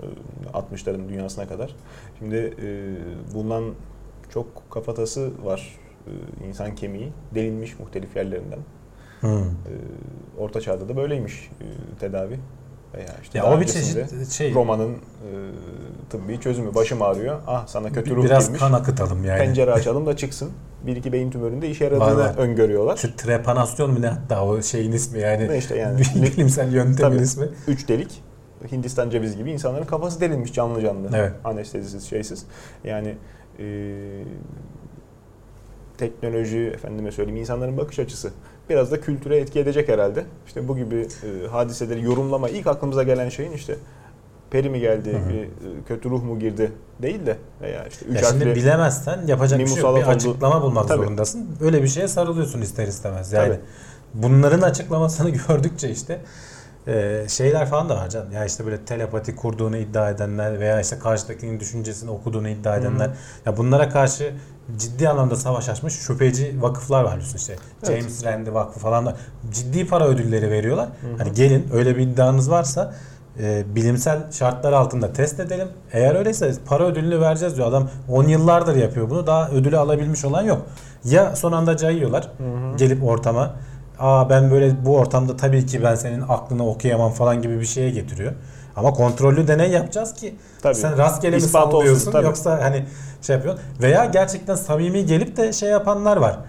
[0.01, 1.75] Ee, 60'ların dünyasına kadar.
[2.19, 2.95] Şimdi e,
[3.34, 3.73] bulunan
[4.29, 5.79] çok kafatası var.
[6.07, 8.59] Ee, insan kemiği delinmiş muhtelif yerlerinden.
[9.21, 9.39] Hmm.
[9.39, 9.47] Ee,
[10.38, 11.65] Orta çağda da böyleymiş e,
[11.99, 12.39] tedavi.
[12.93, 14.97] Veya işte Ya o bir çeşit şey Roma'nın e,
[16.09, 16.75] tıbbi çözümü.
[16.75, 17.39] Başım ağrıyor.
[17.47, 18.59] Ah sana kötü ruh biraz girmiş.
[18.59, 19.37] kan akıtalım yani.
[19.39, 20.51] Pencere açalım da çıksın.
[20.87, 22.35] Bir iki beyin tümöründe işe yaradığını var.
[22.37, 22.95] öngörüyorlar.
[23.17, 25.49] Trepanasyon mu ne hatta o şeyin ismi yani.
[25.49, 25.99] Ne işte yani.
[26.15, 27.49] bilimsel yöntemin ismi.
[27.67, 28.23] Üç delik.
[28.71, 31.09] Hindistan cevizi gibi insanların kafası delinmiş canlı canlı.
[31.17, 31.31] Evet.
[31.43, 32.45] Anestezisiz, şeysiz.
[32.83, 33.15] Yani
[33.59, 33.65] e,
[35.97, 38.31] teknoloji, efendime söyleyeyim insanların bakış açısı
[38.70, 40.26] biraz da kültüre etki edecek herhalde.
[40.47, 43.76] İşte bu gibi e, hadiseleri yorumlama ilk aklımıza gelen şeyin işte
[44.51, 45.34] peri mi geldi, Hı hı.
[45.34, 45.47] e,
[45.88, 49.68] kötü ruh mu girdi değil de veya işte üç Ya şimdi harfli bilemezsen yapacak bir
[49.68, 49.97] şey yok.
[49.97, 50.97] Bir açıklama bulmak Tabii.
[50.97, 51.49] zorundasın.
[51.61, 53.34] Öyle bir şeye sarılıyorsun ister istemez.
[53.34, 53.59] Yani Tabii.
[54.14, 56.20] bunların açıklamasını gördükçe işte
[56.88, 58.32] e, şeyler falan da var canım.
[58.32, 63.09] Ya işte böyle telepati kurduğunu iddia edenler veya işte karşıdakinin düşüncesini okuduğunu iddia edenler.
[63.45, 64.34] Ya bunlara karşı
[64.78, 67.55] ciddi anlamda savaş açmış şüpheci vakıflar var biliyorsun işte.
[67.84, 68.01] Evet.
[68.01, 69.16] James Randi Vakfı falan da
[69.51, 70.89] ciddi para ödülleri veriyorlar.
[71.18, 72.93] Hani gelin öyle bir iddianız varsa
[73.39, 75.68] e, bilimsel şartlar altında test edelim.
[75.91, 77.68] Eğer öyleyse para ödülünü vereceğiz diyor.
[77.68, 79.28] Adam 10 yıllardır yapıyor bunu.
[79.28, 80.61] Daha ödülü alabilmiş olan yok.
[81.03, 82.32] Ya son anda cayıyorlar
[82.78, 83.55] gelip ortama.
[83.99, 87.89] Aa ben böyle bu ortamda tabii ki ben senin aklını okuyamam falan gibi bir şeye
[87.89, 88.34] getiriyor.
[88.76, 90.76] Ama kontrollü deney yapacağız ki Tabii.
[90.76, 92.26] sen rastgele mi olsun, sallıyorsun tabii.
[92.26, 92.86] yoksa hani
[93.21, 93.63] şey yapıyorsun.
[93.82, 96.39] Veya gerçekten samimi gelip de şey yapanlar var.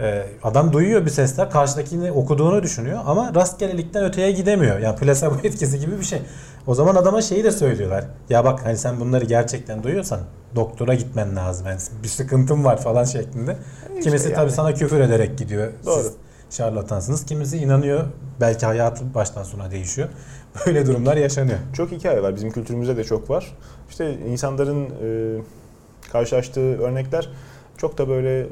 [0.00, 4.78] Ee, adam duyuyor bir sesler karşıdakini okuduğunu düşünüyor ama rastgelelikten öteye gidemiyor.
[4.78, 6.22] Yani plasebo etkisi gibi bir şey.
[6.66, 8.04] O zaman adama şeyi de söylüyorlar.
[8.28, 10.20] Ya bak hani sen bunları gerçekten duyuyorsan
[10.56, 11.66] doktora gitmen lazım.
[11.66, 13.56] Yani bir sıkıntın var falan şeklinde.
[14.02, 14.34] Kimisi yani.
[14.34, 15.72] tabii sana küfür ederek gidiyor.
[15.86, 16.02] Doğru.
[16.02, 16.12] Siz
[16.54, 17.26] şarlatansınız.
[17.26, 18.04] Kimisi inanıyor.
[18.40, 20.08] Belki hayatı baştan sona değişiyor.
[20.66, 21.58] Böyle durumlar yaşanıyor.
[21.72, 22.36] Çok hikaye var.
[22.36, 23.56] Bizim kültürümüzde de çok var.
[23.90, 25.40] İşte insanların e,
[26.12, 27.28] karşılaştığı örnekler
[27.76, 28.46] çok da böyle e,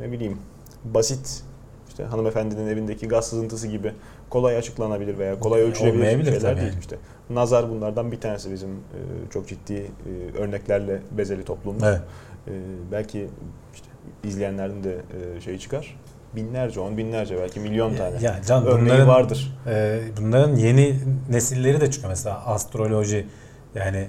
[0.00, 0.38] ne bileyim
[0.84, 1.42] basit
[1.88, 3.92] işte hanımefendinin evindeki gaz sızıntısı gibi
[4.30, 6.72] kolay açıklanabilir veya kolay ölçülebilir şeyler tabii değil.
[6.80, 6.96] İşte
[7.30, 11.84] nazar bunlardan bir tanesi bizim e, çok ciddi e, örneklerle bezeli toplumumuz.
[11.84, 12.00] Evet.
[12.48, 12.52] E,
[12.92, 13.28] belki
[13.74, 13.86] işte
[14.24, 14.96] izleyenlerin de
[15.36, 15.96] e, şeyi çıkar.
[16.36, 18.16] Binlerce, on binlerce belki milyon tane.
[18.22, 19.58] Ya can Örneği bunların vardır.
[19.66, 20.96] Ee, bunların yeni
[21.30, 23.26] nesilleri de çıkıyor mesela astroloji
[23.74, 24.08] yani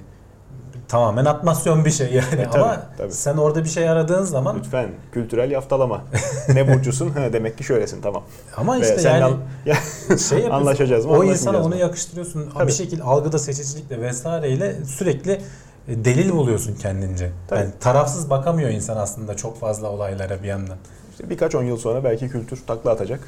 [0.88, 3.12] tamamen atmasyon bir şey yani E, tabii, ama tabii.
[3.12, 6.02] sen orada bir şey aradığın zaman Lütfen kültürel yaftalama.
[6.54, 7.10] ne burcusun?
[7.10, 8.24] Ha, demek ki şöylesin tamam.
[8.58, 9.76] ama Veya işte sen yani ya,
[10.18, 11.76] şey anlaşacağız mı, o insana onu mı?
[11.76, 12.68] yakıştırıyorsun Tabii.
[12.68, 15.32] bir şekilde algıda seçicilikle vesaireyle sürekli
[15.88, 17.32] e, delil buluyorsun kendince.
[17.48, 17.60] Tabii.
[17.60, 20.78] Yani tarafsız bakamıyor insan aslında çok fazla olaylara bir yandan.
[21.14, 23.20] İşte birkaç on yıl sonra belki kültür takla atacak.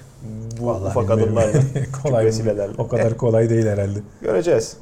[0.59, 1.37] Bu Vallahi ufak bilmiyorum.
[1.37, 1.61] adımlarla,
[2.03, 2.73] kolay vesilelerle.
[2.77, 3.99] O kadar kolay değil herhalde.
[4.21, 4.77] Göreceğiz.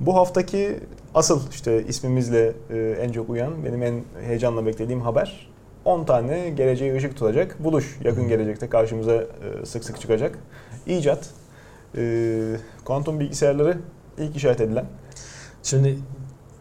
[0.00, 0.80] Bu haftaki
[1.14, 5.48] asıl işte ismimizle e, en çok uyan, benim en heyecanla beklediğim haber
[5.84, 9.26] 10 tane geleceğe ışık tutacak buluş yakın gelecekte karşımıza e,
[9.66, 10.38] sık sık çıkacak.
[10.86, 11.28] İcat,
[11.96, 13.78] e, kuantum bilgisayarları
[14.18, 14.84] ilk işaret edilen.
[15.62, 15.98] Şimdi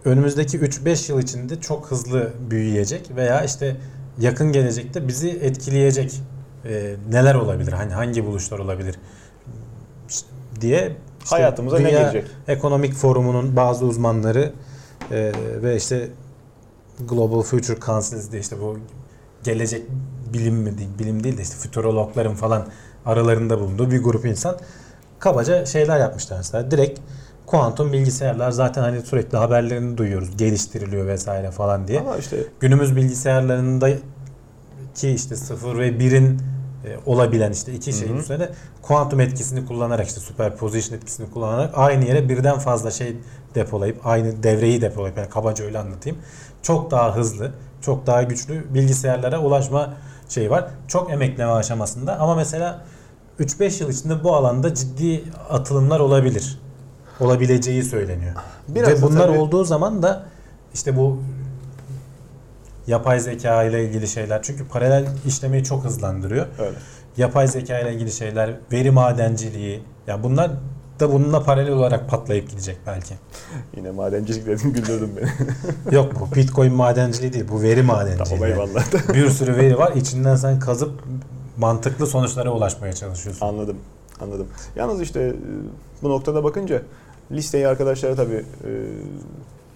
[0.05, 3.75] önümüzdeki 3-5 yıl içinde çok hızlı büyüyecek veya işte
[4.19, 6.21] yakın gelecekte bizi etkileyecek
[6.65, 7.71] e, neler olabilir?
[7.71, 8.95] Hani hangi buluşlar olabilir
[10.61, 12.27] diye işte Hayatımıza ne Dünya gelecek?
[12.47, 14.53] Ekonomik Forumu'nun bazı uzmanları
[15.11, 15.31] e,
[15.63, 16.09] ve işte
[17.09, 18.77] Global Future Council diye işte bu
[19.43, 19.83] gelecek
[20.33, 22.67] bilim mi değil, bilim değil de işte futurologların falan
[23.05, 24.57] aralarında bulunduğu bir grup insan
[25.19, 26.71] kabaca şeyler yapmışlar mesela.
[26.71, 26.99] Direkt
[27.51, 30.37] kuantum bilgisayarlar zaten hani sürekli haberlerini duyuyoruz.
[30.37, 31.99] Geliştiriliyor vesaire falan diye.
[31.99, 33.89] Ama işte Günümüz bilgisayarlarında
[34.95, 36.41] ki işte 0 ve 1'in
[36.85, 38.21] e, olabilen işte iki şeyin Hı hı.
[38.21, 38.49] üzerine
[38.81, 43.17] kuantum etkisini kullanarak işte superposition etkisini kullanarak aynı yere birden fazla şey
[43.55, 46.17] depolayıp aynı devreyi depolayıp yani kabaca öyle anlatayım.
[46.61, 49.93] Çok daha hızlı, çok daha güçlü bilgisayarlara ulaşma
[50.29, 50.65] şeyi var.
[50.87, 52.81] Çok emekleme aşamasında ama mesela
[53.39, 56.59] 3-5 yıl içinde bu alanda ciddi atılımlar olabilir.
[57.21, 58.35] Olabileceği söyleniyor.
[58.67, 60.25] Biraz Ve bunlar tabii- olduğu zaman da
[60.73, 61.19] işte bu
[62.87, 66.45] yapay zeka ile ilgili şeyler çünkü paralel işlemeyi çok hızlandırıyor.
[66.59, 66.77] öyle.
[67.17, 70.51] Yapay zeka ile ilgili şeyler, veri madenciliği ya bunlar
[70.99, 73.13] da bununla paralel olarak patlayıp gidecek belki.
[73.77, 75.29] Yine madencilik dedim güldürdün beni.
[75.95, 78.23] Yok bu Bitcoin madenciliği değil bu veri madenciliği.
[78.39, 78.83] tamam Yani eyvallah.
[79.13, 80.91] bir sürü veri var içinden sen kazıp
[81.57, 83.45] mantıklı sonuçlara ulaşmaya çalışıyorsun.
[83.45, 83.77] Anladım.
[84.21, 84.47] Anladım.
[84.75, 85.33] Yalnız işte e,
[86.03, 86.81] bu noktada bakınca
[87.31, 88.69] listeyi arkadaşlara tabii e,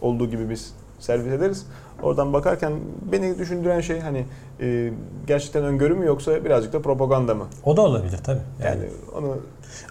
[0.02, 1.66] olduğu gibi biz servis ederiz.
[2.04, 2.74] Oradan bakarken
[3.12, 4.26] beni düşündüren şey hani
[4.62, 4.92] e,
[5.28, 7.46] gerçekten öngörü mü yoksa birazcık da propaganda mı?
[7.64, 8.40] O da olabilir tabii.
[8.64, 9.38] Yani, Yani onu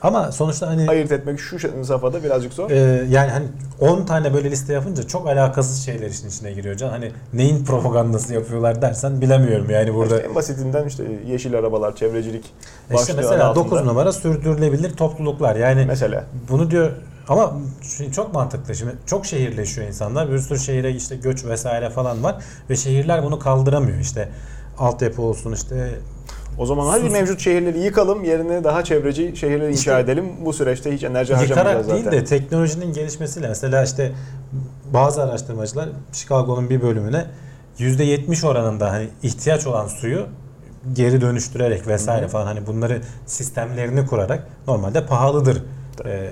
[0.03, 2.71] ama sonuçta hani ayırt etmek şu safhada birazcık zor.
[2.71, 3.47] Ee, yani hani
[3.81, 6.89] 10 tane böyle liste yapınca çok alakasız şeyler işin içine giriyor can.
[6.91, 10.17] Hani neyin propagandası yapıyorlar dersen bilemiyorum yani burada.
[10.17, 12.53] İşte en basitinden işte yeşil arabalar, çevrecilik
[12.95, 13.65] İşte mesela altında.
[13.65, 15.57] 9 numara sürdürülebilir topluluklar.
[15.57, 16.91] Yani Mesela bunu diyor
[17.29, 17.53] ama
[17.97, 18.75] şimdi çok mantıklı.
[18.75, 20.33] Şimdi çok şehirleşiyor insanlar.
[20.33, 23.99] Bir sürü şehire işte göç vesaire falan var ve şehirler bunu kaldıramıyor.
[23.99, 24.29] İşte
[24.79, 25.99] altyapı olsun işte
[26.59, 30.33] o zaman hadi mevcut şehirleri yıkalım yerine daha çevreci şehirleri inşa İşte edelim.
[30.45, 32.13] Bu süreçte hiç enerji harcamayacağız zaten.
[32.13, 34.13] değil de teknolojinin gelişmesiyle mesela işte
[34.93, 37.27] bazı araştırmacılar Chicago'nun bir bölümüne
[37.79, 40.27] %70 oranında hani ihtiyaç olan suyu
[40.93, 42.31] geri dönüştürerek vesaire Hı hı.
[42.31, 45.63] falan hani bunları sistemlerini kurarak normalde pahalıdır.
[46.05, 46.31] Ee,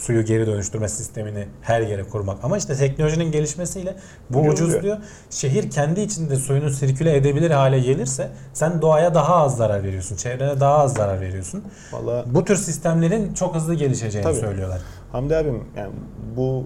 [0.00, 2.44] suyu geri dönüştürme sistemini her yere kurmak.
[2.44, 3.96] Ama işte teknolojinin gelişmesiyle
[4.30, 4.68] bu Ucuzluyor.
[4.70, 4.96] ucuzluyor.
[5.30, 10.16] Şehir kendi içinde suyunu sirküle edebilir hale gelirse sen doğaya daha az zarar veriyorsun.
[10.16, 11.64] Çevrene daha az zarar veriyorsun.
[11.92, 14.36] Valla Bu tür sistemlerin çok hızlı gelişeceğini Tabii.
[14.40, 14.80] söylüyorlar.
[15.12, 15.92] Hamdi abim yani
[16.36, 16.64] bu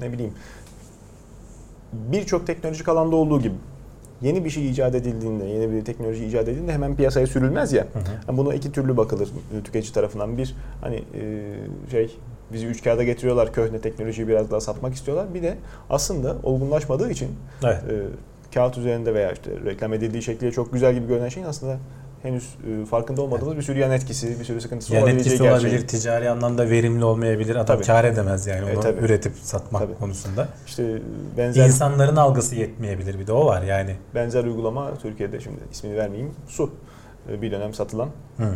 [0.00, 0.34] e, ne bileyim
[1.92, 3.54] birçok teknolojik alanda olduğu gibi
[4.22, 7.86] yeni bir şey icat edildiğinde, yeni bir teknoloji icat edildiğinde hemen piyasaya sürülmez ya.
[8.28, 9.28] Yani buna iki türlü bakılır
[9.64, 10.38] tüketici tarafından.
[10.38, 11.52] Bir hani e,
[11.90, 12.16] şey
[12.52, 15.34] bizi üç kağıda getiriyorlar köhne teknolojiyi biraz daha satmak istiyorlar.
[15.34, 15.54] Bir de
[15.90, 17.28] aslında olgunlaşmadığı için
[17.64, 17.76] Evet.
[17.90, 17.94] e,
[18.54, 21.78] kağıt üzerinde veya işte reklam edildiği şekliyle çok güzel gibi görünen şeyin aslında
[22.22, 25.70] henüz e, farkında olmadığımız bir sürü yan etkisi, bir sürü sıkıntısı Yan olabileceği etkisi gerçeği.
[25.72, 27.56] olabilir, ticari anlamda verimli olmayabilir.
[27.56, 27.84] Adam Tabii.
[27.86, 29.00] kar edemez yani E, onu tabii.
[29.04, 29.94] üretip satmak Tabii.
[29.94, 30.48] konusunda.
[30.66, 30.98] İşte
[31.36, 33.96] benzer İnsanların algısı yetmeyebilir bir de o var yani.
[34.14, 36.70] benzer uygulama Türkiye'de şimdi ismini vermeyeyim su.
[37.30, 38.54] E, Bir dönem satılan Hı.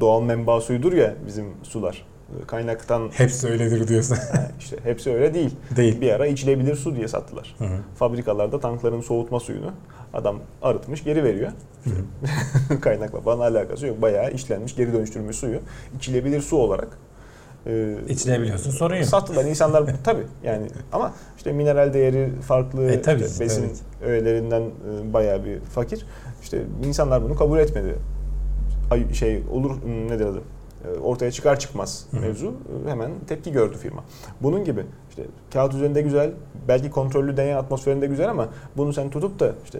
[0.00, 2.06] doğal menba suyudur ya bizim sular.
[2.46, 4.14] Kaynaktan Hepsi öyledir diyorsun.
[4.16, 5.50] ha, işte hepsi öyle değil.
[5.76, 6.00] Değil.
[6.00, 7.54] Bir ara içilebilir su diye sattılar.
[7.58, 7.78] Hı hı.
[7.98, 9.70] Fabrikalarda tankların soğutma suyunu
[10.14, 11.52] adam arıtmış geri veriyor.
[12.80, 14.02] Kaynakla falan alakası yok.
[14.02, 15.58] Bayağı işlenmiş geri dönüştürülmüş suyu
[15.96, 16.88] içilebilir su olarak
[17.66, 19.04] e, İçilebiliyorsun sorun yok.
[19.04, 23.76] sattılar insanlar tabi yani ama işte mineral değeri farklı E, tabii, işte besin evet.
[24.02, 26.06] öğelerinden e, bayağı bir fakir
[26.42, 27.94] işte insanlar bunu kabul etmedi
[28.90, 29.70] Ay, şey olur
[30.10, 30.40] nedir adı
[31.02, 32.54] ortaya çıkar çıkmaz mevzu
[32.86, 34.04] e, hemen tepki gördü firma
[34.40, 35.22] bunun gibi işte
[35.52, 36.30] kağıt üzerinde güzel
[36.68, 39.78] belki kontrollü deney atmosferinde güzel ama bunu sen tutup da işte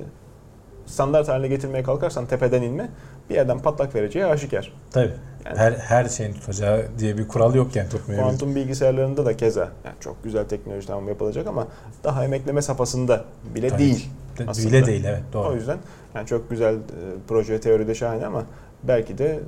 [0.86, 2.88] standart haline getirmeye kalkarsan tepeden inme
[3.30, 4.72] bir yerden patlak vereceği aşikar.
[4.90, 5.12] Tabii.
[5.44, 8.28] Yani- Her her şeyin tutacağı diye bir kural yok yani tutmayabilir.
[8.28, 11.66] Kuantum bilgisayarlarında da keza yani çok güzel teknoloji tamam yapılacak ama
[12.04, 13.24] daha emekleme safhasında
[13.54, 13.78] bile Tabii.
[13.78, 14.08] değil.
[14.38, 14.68] De- aslında.
[14.68, 15.54] Bile değil evet O doğru.
[15.54, 15.78] yüzden
[16.14, 16.78] yani çok güzel e,
[17.28, 18.42] proje teoride şahane ama
[18.88, 19.40] belki de e,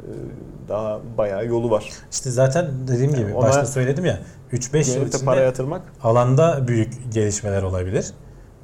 [0.68, 1.90] daha bayağı yolu var.
[2.12, 4.18] İşte zaten dediğim gibi Yani başta söyledim ya
[4.52, 8.06] 3-5 yıl içinde para yatırmak alanda büyük gelişmeler olabilir.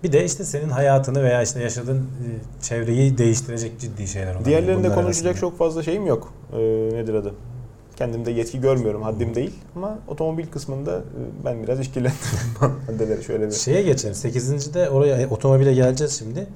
[0.02, 2.26] Bir de işte senin hayatını veya işte yaşadığın e,
[2.62, 4.44] çevreyi değiştirecek ciddi şeyler olabilir.
[4.44, 5.40] diğerlerinde bunlar konuşacak arasında.
[5.40, 6.32] çok fazla şeyim yok.
[6.52, 6.58] E,
[6.92, 7.34] nedir adı?
[7.96, 12.18] Kendimde yetki görmüyorum, haddim değil ama otomobil kısmında e, ben biraz işkillendim
[12.88, 14.14] maddeleri şöyle bir Şeye geçelim.
[14.14, 14.74] 8.
[14.74, 16.46] de oraya otomobile geleceğiz şimdi.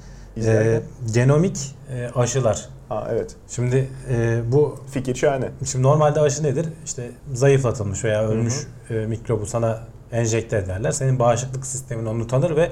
[0.45, 0.81] Ee,
[1.15, 1.75] genomik
[2.15, 2.69] aşılar.
[2.91, 5.51] Aa, evet, Şimdi e, bu fikir şahane.
[5.65, 6.67] Şimdi normalde aşı nedir?
[6.85, 8.55] İşte zayıflatılmış veya ölmüş
[8.91, 9.81] e, mikrobu sana
[10.13, 10.91] enjekte ederler.
[10.91, 12.71] Senin bağışıklık sistemin onu tanır ve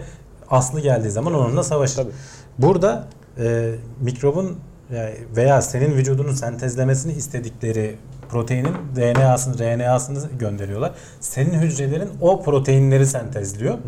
[0.51, 1.97] aslı geldiği zaman onunla savaşır.
[1.97, 2.13] Tabii.
[2.59, 3.09] Burada
[3.39, 4.59] e, mikrobun
[4.95, 7.97] yani veya senin vücudunun sentezlemesini istedikleri
[8.29, 10.93] proteinin DNA'sını, RNA'sını gönderiyorlar.
[11.21, 13.79] Senin hücrelerin o proteinleri sentezliyor.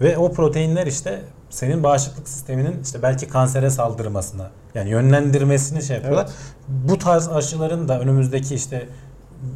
[0.00, 1.20] Ve o proteinler işte
[1.50, 6.24] senin bağışıklık sisteminin işte belki kansere saldırmasına yani yönlendirmesini şey yapıyorlar.
[6.24, 6.34] Evet.
[6.68, 8.88] Bu tarz aşıların da önümüzdeki işte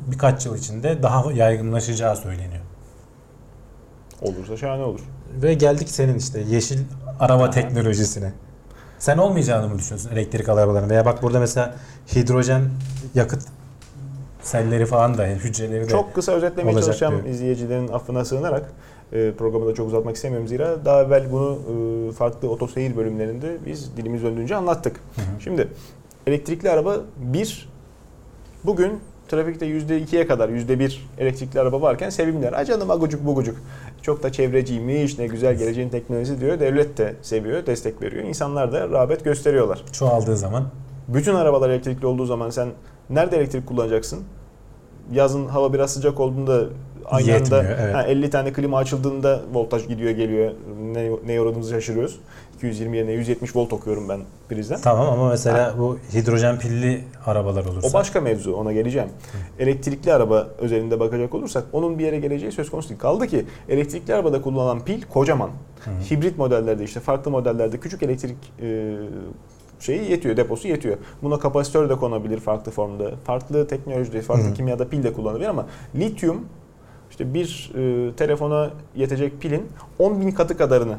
[0.06, 2.62] birkaç yıl içinde daha yaygınlaşacağı söyleniyor.
[4.22, 5.00] Olursa şahane olur.
[5.42, 6.78] Ve geldik senin işte yeşil
[7.20, 7.50] araba Aha.
[7.50, 8.32] teknolojisine.
[8.98, 10.90] Sen olmayacağını mı düşünüyorsun elektrik arabaların?
[10.90, 11.74] Veya bak burada mesela
[12.14, 12.62] hidrojen
[13.14, 13.42] yakıt
[14.42, 17.34] selleri falan da yani hücreleri de Çok kısa özetlemeye çalışacağım diyor.
[17.34, 18.70] izleyicilerin affına sığınarak.
[19.12, 21.58] E, programı da çok uzatmak istemiyorum zira daha evvel bunu
[22.08, 24.96] e, farklı otoseyir bölümlerinde biz dilimiz döndüğünce anlattık.
[24.96, 25.40] Hı hı.
[25.40, 25.68] Şimdi
[26.26, 27.68] elektrikli araba bir
[28.64, 32.52] bugün trafikte %2'ye kadar %1 elektrikli araba varken sevimliler.
[32.52, 33.56] Ay canım agucuk bugucuk.
[34.02, 36.60] Çok da çevreciymiş ne güzel geleceğin teknolojisi diyor.
[36.60, 38.24] Devlet de seviyor, destek veriyor.
[38.24, 39.84] İnsanlar da rağbet gösteriyorlar.
[39.92, 40.64] çoğaldığı zaman
[41.08, 42.68] Bütün arabalar elektrikli olduğu zaman sen
[43.10, 44.24] nerede elektrik kullanacaksın?
[45.12, 46.64] Yazın hava biraz sıcak olduğunda
[47.10, 47.94] aynı Yetmiyor, anda evet.
[47.94, 50.52] ha, 50 tane klima açıldığında voltaj gidiyor geliyor.
[50.82, 52.20] Ne, neye uğradığımızı şaşırıyoruz.
[52.56, 54.80] 220 yerine 170 volt okuyorum ben prizden.
[54.80, 59.08] tamam ama mesela bu hidrojen pilli arabalar olursa O başka mevzu ona geleceğim.
[59.58, 63.00] Elektrikli araba özelinde bakacak olursak onun bir yere geleceği söz konusu değil.
[63.00, 65.50] Kaldı ki elektrikli arabada kullanılan pil kocaman.
[66.10, 68.96] Hibrit modellerde işte farklı modellerde küçük elektrik e,
[69.80, 70.96] şeyi yetiyor, deposu yetiyor.
[71.22, 73.10] Buna kapasitör de konabilir farklı formda.
[73.24, 74.54] Farklı teknolojide, farklı Hı hı.
[74.54, 76.46] kimyada pil de kullanılabilir ama lityum
[77.18, 80.96] işte bir e, telefona yetecek pilin 10 bin katı kadarını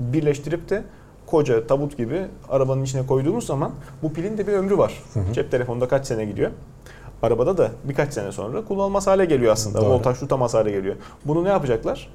[0.00, 0.82] birleştirip de
[1.26, 5.02] koca tabut gibi arabanın içine koyduğumuz zaman bu pilin de bir ömrü var.
[5.14, 5.32] Hı hı.
[5.32, 6.50] Cep telefonunda kaç sene gidiyor?
[7.22, 9.80] Arabada da birkaç sene sonra kullanılmaz hale geliyor aslında.
[9.80, 9.90] Doğru.
[9.90, 10.96] Voltaj tutamaz hale geliyor.
[11.24, 12.08] Bunu ne yapacaklar?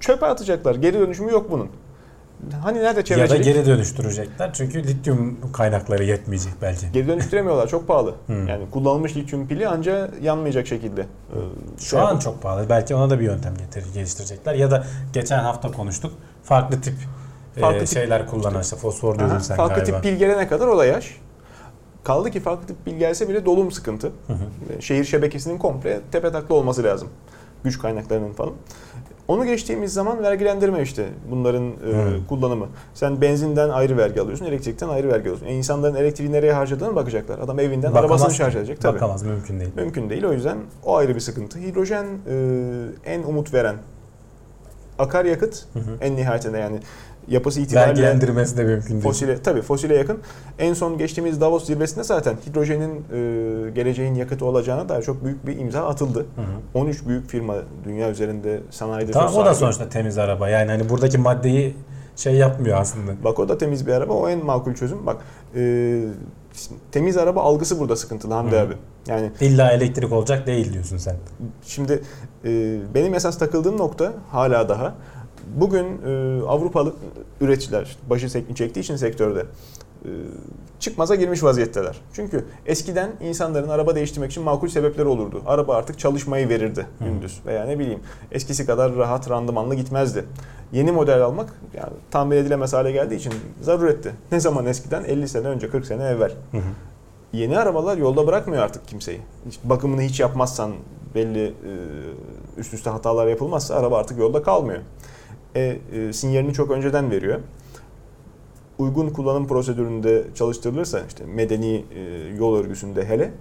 [0.00, 0.74] Çöpe atacaklar.
[0.74, 1.68] Geri dönüşümü yok bunun.
[2.62, 3.44] Hani nerede ya da çevrecilik?
[3.44, 4.52] geri dönüştürecekler.
[4.52, 6.92] Çünkü lityum kaynakları yetmeyecek belki.
[6.92, 7.68] Geri dönüştüremiyorlar.
[7.68, 8.14] Çok pahalı.
[8.26, 8.46] Hmm.
[8.48, 11.00] Yani kullanılmış lityum pili anca yanmayacak şekilde.
[11.00, 11.06] e,
[11.78, 12.68] Şu şey an yapıp- çok pahalı.
[12.68, 14.54] Belki ona da bir yöntem getirir, geliştirecekler.
[14.54, 16.12] Ya da geçen hafta konuştuk.
[16.42, 16.94] Farklı tip
[17.60, 20.00] Farklı e, tip- şeyler kullanan işte fosfor diyordun sen farklı galiba.
[20.00, 21.16] tip pil gelene kadar o da yaş.
[22.04, 24.06] Kaldı ki farklı tip pil gelse bile dolum sıkıntı.
[24.26, 24.82] Hı hı.
[24.82, 27.08] Şehir şebekesinin komple tepe taklı olması lazım.
[27.64, 28.52] güç kaynaklarının falan.
[29.28, 32.26] Onu geçtiğimiz zaman vergilendirme işte bunların e, Hmm.
[32.28, 32.66] kullanımı.
[32.94, 35.46] Sen benzinden ayrı vergi alıyorsun, elektrikten ayrı vergi alıyorsun.
[35.46, 37.38] E, insanların elektriği nereye harcadığını bakacaklar.
[37.38, 38.80] Adam evinden Bakamaz arabasını şarj edecek.
[38.80, 38.94] Tabii.
[38.96, 39.70] Bakamaz mümkün değil.
[39.76, 40.24] Mümkün değil.
[40.24, 41.58] O yüzden o ayrı bir sıkıntı.
[41.58, 42.36] Hidrojen e,
[43.04, 43.76] en umut veren
[44.98, 45.96] akaryakıt Hı hı.
[46.00, 46.78] en nihayetinde yani
[47.28, 49.02] yapısı itibariyle Vergilendirmesi de mümkün değil.
[49.02, 50.18] fosile tabii fosile yakın.
[50.58, 55.58] En son geçtiğimiz Davos zirvesinde zaten hidrojenin e, geleceğin yakıtı olacağına dair çok büyük bir
[55.58, 56.18] imza atıldı.
[56.18, 56.78] Hı hı.
[56.80, 57.54] 13 büyük firma
[57.84, 59.56] dünya üzerinde sanayide Tamam o da sahibi.
[59.58, 60.48] sonuçta temiz araba.
[60.48, 61.74] Yani hani buradaki maddeyi
[62.16, 63.12] şey yapmıyor aslında.
[63.24, 64.12] Bak o da temiz bir araba.
[64.12, 65.06] O en makul çözüm.
[65.06, 65.16] Bak
[65.56, 66.00] e,
[66.92, 68.60] temiz araba algısı burada sıkıntılı Hamdi Hı.
[68.60, 68.74] abi.
[69.06, 71.16] Yani İlla elektrik olacak değil diyorsun sen.
[71.66, 72.02] Şimdi
[72.44, 74.94] e, benim esas takıldığım nokta hala daha
[75.56, 76.94] bugün e, Avrupalı
[77.40, 79.46] üreticiler başı çektiği için sektörde
[80.04, 80.10] e,
[80.80, 82.00] çıkmaza girmiş vaziyetteler.
[82.12, 85.42] Çünkü eskiden insanların araba değiştirmek için makul sebepleri olurdu.
[85.46, 88.00] Araba artık çalışmayı verirdi gündüz veya ne bileyim
[88.32, 90.24] eskisi kadar rahat randımanlı gitmezdi.
[90.72, 93.32] Yeni model almak yani tahmin edilemez hale geldiği için
[93.62, 94.12] zaruretti.
[94.32, 96.32] Ne zaman eskiden 50 sene önce 40 sene evvel.
[97.32, 99.20] Yeni arabalar yolda bırakmıyor artık kimseyi.
[99.64, 100.72] Bakımını hiç yapmazsan
[101.14, 101.52] belli e,
[102.56, 104.80] üst üste hatalar yapılmazsa araba artık yolda kalmıyor.
[105.54, 107.40] E, e, sinyalini çok önceden veriyor.
[108.78, 112.00] Uygun kullanım prosedüründe çalıştırılırsa işte medeni e,
[112.38, 113.32] yol örgüsünde hele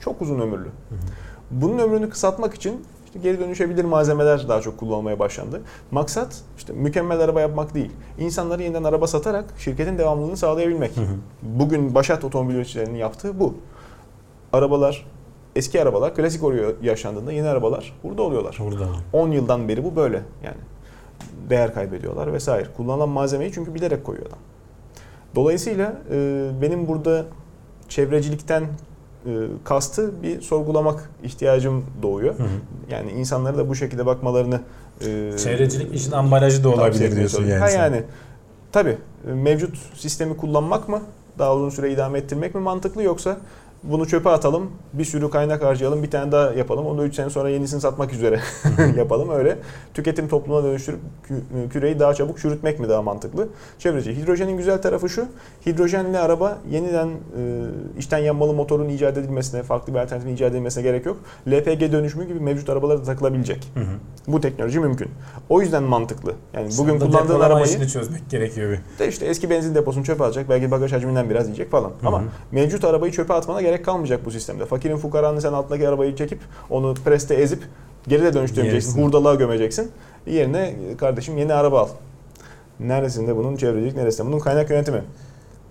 [0.00, 0.68] çok uzun ömürlü.
[1.50, 5.60] Bunun ömrünü kısaltmak için işte geri dönüşebilir malzemeler daha çok kullanılmaya başlandı.
[5.90, 7.90] Maksat işte mükemmel araba yapmak değil.
[8.18, 10.96] İnsanlara yeniden araba satarak şirketin devamlılığını sağlayabilmek.
[10.96, 11.14] Hı hı.
[11.42, 13.54] Bugün Başat otomobil üreticilerinin yaptığı bu.
[14.52, 15.06] Arabalar,
[15.56, 18.56] eski arabalar klasik oluyor yaşandığında yeni arabalar burada oluyorlar.
[18.60, 18.86] Burada.
[19.12, 20.58] 10 yıldan beri bu böyle yani.
[21.50, 22.68] Değer kaybediyorlar vesaire.
[22.76, 24.38] Kullanılan malzemeyi çünkü bilerek koyuyor adam.
[25.34, 27.24] Dolayısıyla e, benim burada
[27.88, 29.30] çevrecilikten e,
[29.64, 32.38] kastı bir sorgulamak ihtiyacım doğuyor.
[32.38, 32.48] Hı hı.
[32.90, 34.60] Yani insanlara da bu şekilde bakmalarını
[35.00, 37.60] e, Çevrecilik işin ambalajı da olabilir diyorsun yani.
[37.60, 38.02] Ha yani
[38.72, 38.98] tabii
[39.28, 41.00] e, mevcut sistemi kullanmak mı
[41.38, 43.36] daha uzun süre idame ettirmek mi mantıklı yoksa
[43.82, 46.86] bunu çöpe atalım, bir sürü kaynak harcayalım, bir tane daha yapalım.
[46.86, 48.40] Onu da 3 sene sonra yenisini satmak üzere
[48.96, 49.30] yapalım.
[49.30, 49.58] Öyle
[49.94, 53.48] tüketim toplumuna dönüştürüp kü- küreyi daha çabuk çürütmek mi daha mantıklı?
[53.78, 54.16] Çevreci.
[54.16, 55.26] Hidrojenin güzel tarafı şu.
[55.66, 57.12] Hidrojenli araba yeniden e,
[57.98, 61.16] içten yanmalı motorun icat edilmesine, farklı bir alternatifin icat edilmesine gerek yok.
[61.48, 63.70] LPG dönüşümü gibi mevcut arabalara da takılabilecek.
[63.74, 63.84] Hı hı.
[64.28, 65.08] Bu teknoloji mümkün.
[65.48, 66.34] O yüzden mantıklı.
[66.54, 68.98] Yani bugün Sonra kullandığın arabayı işini çözmek gerekiyor bir.
[68.98, 70.48] de işte eski benzin deposunu çöpe atacak.
[70.48, 71.88] Belki bagaj hacminden biraz yiyecek falan.
[72.00, 72.24] Hı Ama hı.
[72.52, 74.66] mevcut arabayı çöpe atmana gerek kalmayacak bu sistemde.
[74.66, 76.40] Fakirin fukaranın sen altındaki arabayı çekip
[76.70, 77.62] onu preste ezip
[78.08, 79.02] geri de dönüştürmeyeceksin.
[79.02, 79.90] Hurdalığa gömeceksin.
[80.26, 81.88] Yerine kardeşim yeni araba al.
[82.80, 85.02] Neresinde bunun çevrecilik, neresinde bunun kaynak yönetimi.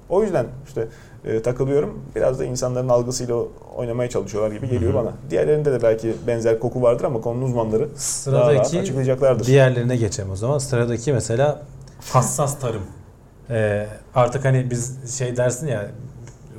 [0.09, 0.87] O yüzden işte
[1.25, 1.99] e, takılıyorum.
[2.15, 3.35] Biraz da insanların algısıyla
[3.75, 5.13] oynamaya çalışıyorlar gibi geliyor bana.
[5.29, 9.45] Diğerlerinde de belki benzer koku vardır ama konunun uzmanları daha rahat Sıradaki açıklayacaklardır.
[9.45, 10.57] diğerlerine geçelim o zaman.
[10.57, 11.61] Sıradaki mesela
[12.11, 12.81] hassas tarım.
[13.49, 15.87] Ee, artık hani biz şey dersin ya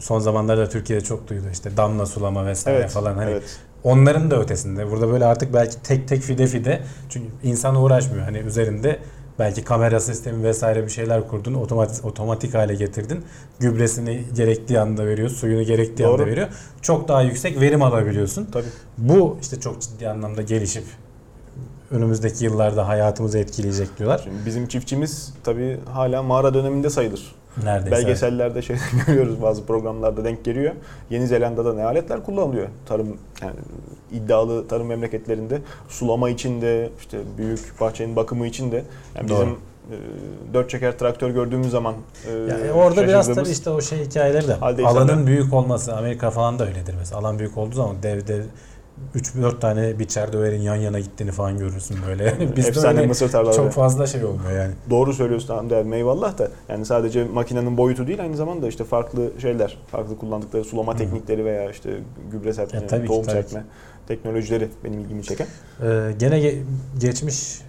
[0.00, 3.58] son zamanlarda Türkiye'de çok duydu işte damla sulama vesaire Evet, falan hani evet.
[3.84, 4.90] onların da ötesinde.
[4.90, 8.24] Burada böyle artık belki tek tek fide fide çünkü insan uğraşmıyor.
[8.24, 8.98] Hani üzerinde
[9.38, 13.24] belki kamera sistemi vesaire bir şeyler kurdun, otomatik otomatik hale getirdin.
[13.60, 16.12] Gübresini gerektiği anda veriyor, suyunu gerektiği Doğru.
[16.12, 16.48] anda veriyor.
[16.82, 18.48] Çok daha yüksek verim alabiliyorsun.
[18.52, 18.66] Tabii.
[18.98, 20.84] Bu işte çok ciddi anlamda gelişip
[21.90, 24.20] önümüzdeki yıllarda hayatımızı etkileyecek diyorlar.
[24.24, 27.34] Şimdi bizim çiftçimiz tabii hala mağara döneminde sayılır.
[27.64, 27.90] Neredeyse.
[27.96, 28.76] Belgesellerde şey
[29.06, 30.72] görüyoruz bazı programlarda denk geliyor.
[31.10, 32.68] Yeni Zelanda'da ne aletler kullanılıyor?
[32.86, 33.54] Tarım yani
[34.12, 38.84] iddialı tarım memleketlerinde sulama için de işte büyük bahçenin bakımı için de
[39.16, 39.40] yani Doğru.
[39.40, 39.52] bizim
[39.90, 39.96] e,
[40.54, 41.94] dört çeker traktör gördüğümüz zaman
[42.28, 46.30] e, Yani orada biraz tabii işte o şey hikayeleri de alanın insanlar- büyük olması Amerika
[46.30, 47.20] falan da öyledir mesela.
[47.20, 48.42] Alan büyük olduğu zaman dev dev
[49.14, 52.34] 3-4 tane biçer döverin yan yana gittiğini falan görürsün böyle.
[52.56, 53.56] Bizde efsane öyle mısır tarlaları.
[53.56, 54.72] çok fazla şey olmuyor yani.
[54.90, 59.30] Doğru söylüyorsun Hamdi abi eyvallah da yani sadece makinenin boyutu değil aynı zamanda işte farklı
[59.42, 60.98] şeyler, farklı kullandıkları sulama Hı.
[60.98, 61.90] teknikleri veya işte
[62.32, 63.64] gübre serpme, Ya ki, tohum serpme
[64.08, 65.46] teknolojileri benim ilgimi çeken.
[65.82, 65.86] Ee,
[66.18, 66.62] gene ge-
[67.00, 67.60] geçmiş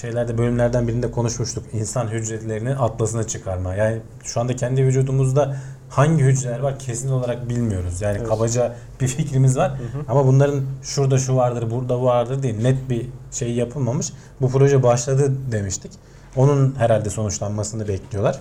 [0.00, 1.64] şeylerde bölümlerden birinde konuşmuştuk.
[1.72, 3.74] İnsan hücrelerini atlasına çıkarma.
[3.74, 5.56] Yani şu anda kendi vücudumuzda
[5.88, 8.02] hangi hücreler var kesin olarak bilmiyoruz.
[8.02, 8.28] Yani Evet.
[8.28, 9.72] kabaca bir fikrimiz var.
[10.08, 14.12] Ama bunların şurada şu vardır, burada bu vardır diye net bir şey yapılmamış.
[14.40, 15.92] Bu proje başladı demiştik.
[16.36, 18.40] Onun herhalde sonuçlanmasını bekliyorlar.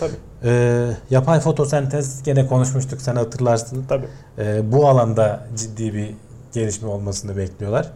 [0.00, 0.12] Tabii.
[0.44, 3.84] Ee, yapay fotosentez gene konuşmuştuk sen hatırlarsın.
[3.88, 4.06] Tabii.
[4.38, 6.14] Ee, bu alanda ciddi bir
[6.52, 7.90] gelişme olmasını bekliyorlar.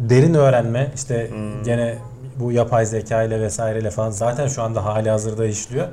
[0.00, 1.62] Derin öğrenme işte Hmm.
[1.64, 1.94] gene
[2.40, 5.86] bu yapay zeka ile vesaireyle falan zaten şu anda hali hazırda işliyor.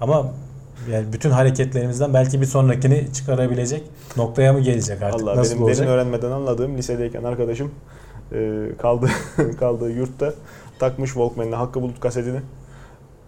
[0.00, 0.26] Ama
[0.92, 3.82] yani bütün hareketlerimizden belki bir sonrakini çıkarabilecek
[4.16, 5.78] noktaya mı gelecek artık Allah nasıl benim olacak?
[5.78, 7.70] derin öğrenmeden anladığım lisedeyken arkadaşım
[8.32, 9.10] e, kaldığı,
[9.60, 10.34] kaldığı yurtta
[10.78, 12.40] takmış Walkman'ine Hakkı Bulut kasetini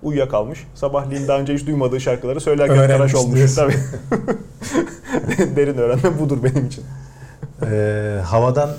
[0.02, 0.66] uyuyakalmış.
[0.74, 3.36] Sabahleyin daha önce hiç duymadığı şarkıları söylerken Öğrenmiş tıraş olmuş.
[3.36, 3.56] diyorsun.
[3.56, 3.74] Tabii.
[5.56, 6.84] Derin öğrenme budur benim için.
[7.70, 8.70] Ee, havadan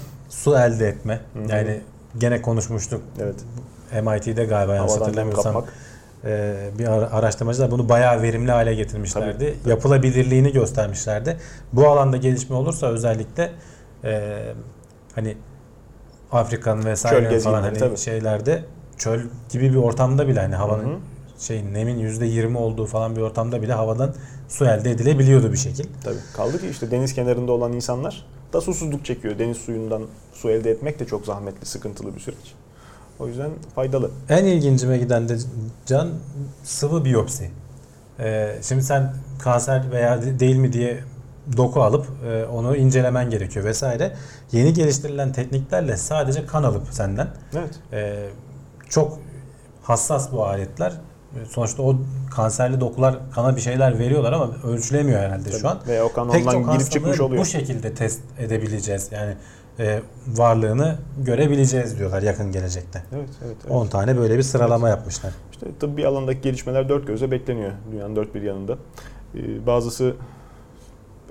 [0.44, 1.20] su elde etme.
[1.34, 1.52] Hı hı.
[1.52, 1.82] Yani
[2.18, 3.02] gene konuşmuştuk.
[3.20, 3.36] Evet.
[4.04, 5.66] MIT'de galiba yanlış hatırlamıyorsam.
[6.26, 9.56] Ee, bir ara- araştırmacılar bunu bayağı verimli hale getirmişlerdi.
[9.66, 11.38] Yapılabilirliğini göstermişlerdi.
[11.74, 13.52] Bu alanda gelişme olursa özellikle
[14.04, 14.42] e,
[15.16, 15.38] hani
[16.32, 17.98] Afrika'nın vesaire falan hani tabii.
[17.98, 18.64] şeylerde
[18.98, 19.20] çöl
[19.50, 21.00] gibi bir ortamda bile hani havanın Hı hı.
[21.40, 24.14] şey nemin %20 olduğu falan bir ortamda bile havadan
[24.48, 25.86] su elde edilebiliyordu bir şekil.
[26.04, 26.16] Tabii.
[26.36, 28.26] Kaldı ki işte deniz kenarında olan insanlar
[28.56, 29.40] da susuzluk çekiyor.
[29.40, 30.04] Deniz suyundan
[30.34, 32.54] su elde etmek de çok zahmetli, sıkıntılı bir süreç.
[33.20, 34.12] O yüzden faydalı.
[34.30, 35.38] En ilgincime giden de
[35.86, 36.10] can
[36.64, 37.52] sıvı biyopsi.
[38.20, 41.00] Ee, şimdi sen kanser veya de- değil mi diye
[41.58, 44.16] doku alıp e, onu incelemen gerekiyor vesaire.
[44.52, 47.80] Yeni geliştirilen tekniklerle sadece kan alıp senden Evet.
[47.94, 48.28] e,
[48.90, 49.20] çok
[49.84, 50.94] hassas bu aletler.
[51.42, 51.96] E, Sonuçta o
[52.36, 55.80] kanserli dokular kana bir şeyler veriyorlar ama ölçülemiyor herhalde şu an.
[55.88, 57.42] Veya o kan Pek ondan çok girip çıkmış oluyor.
[57.42, 59.10] bu şekilde test edebileceğiz.
[59.12, 59.36] Yani
[59.80, 63.04] e, varlığını görebileceğiz diyorlar yakın gelecekte.
[63.16, 63.58] Evet, evet.
[63.62, 63.72] evet.
[63.72, 65.34] 10 tane böyle bir sıralama yapmışlar.
[65.52, 68.78] İşte tıbbi alandaki gelişmeler dört gözle bekleniyor dünyanın dört bir yanında.
[69.36, 70.16] Ee, bazısı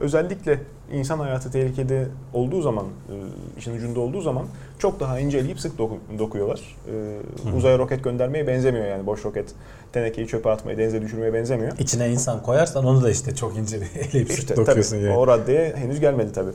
[0.00, 0.60] özellikle
[0.92, 3.14] insan hayatı tehlikede olduğu zaman, e,
[3.58, 4.46] işin ucunda olduğu zaman
[4.78, 6.76] çok daha inceleyip sık doku- dokuyorlar.
[6.88, 7.56] Ee, Hı.
[7.56, 9.48] uzaya roket göndermeye benzemiyor yani boş roket.
[9.92, 11.72] Tenekeyi çöpe atmaya, denize düşürmeye benzemiyor.
[11.78, 15.16] İçine insan koyarsan onu da işte çok ince bir eleyip İşte işte, tabii dokuyorsun yani.
[15.16, 16.50] o raddeye henüz gelmedi tabii.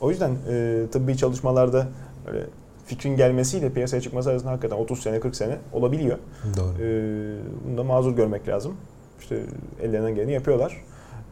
[0.00, 1.88] O yüzden e, tıbbi çalışmalarda
[2.26, 2.40] öyle
[2.86, 6.18] fikrin gelmesiyle piyasaya çıkması arasında hakikaten 30 sene 40 sene olabiliyor.
[6.56, 6.82] Doğru.
[6.82, 7.34] Ee,
[7.68, 8.74] bunu da mazur görmek lazım.
[9.20, 9.36] İşte
[9.82, 10.84] ellerinden geleni yapıyorlar.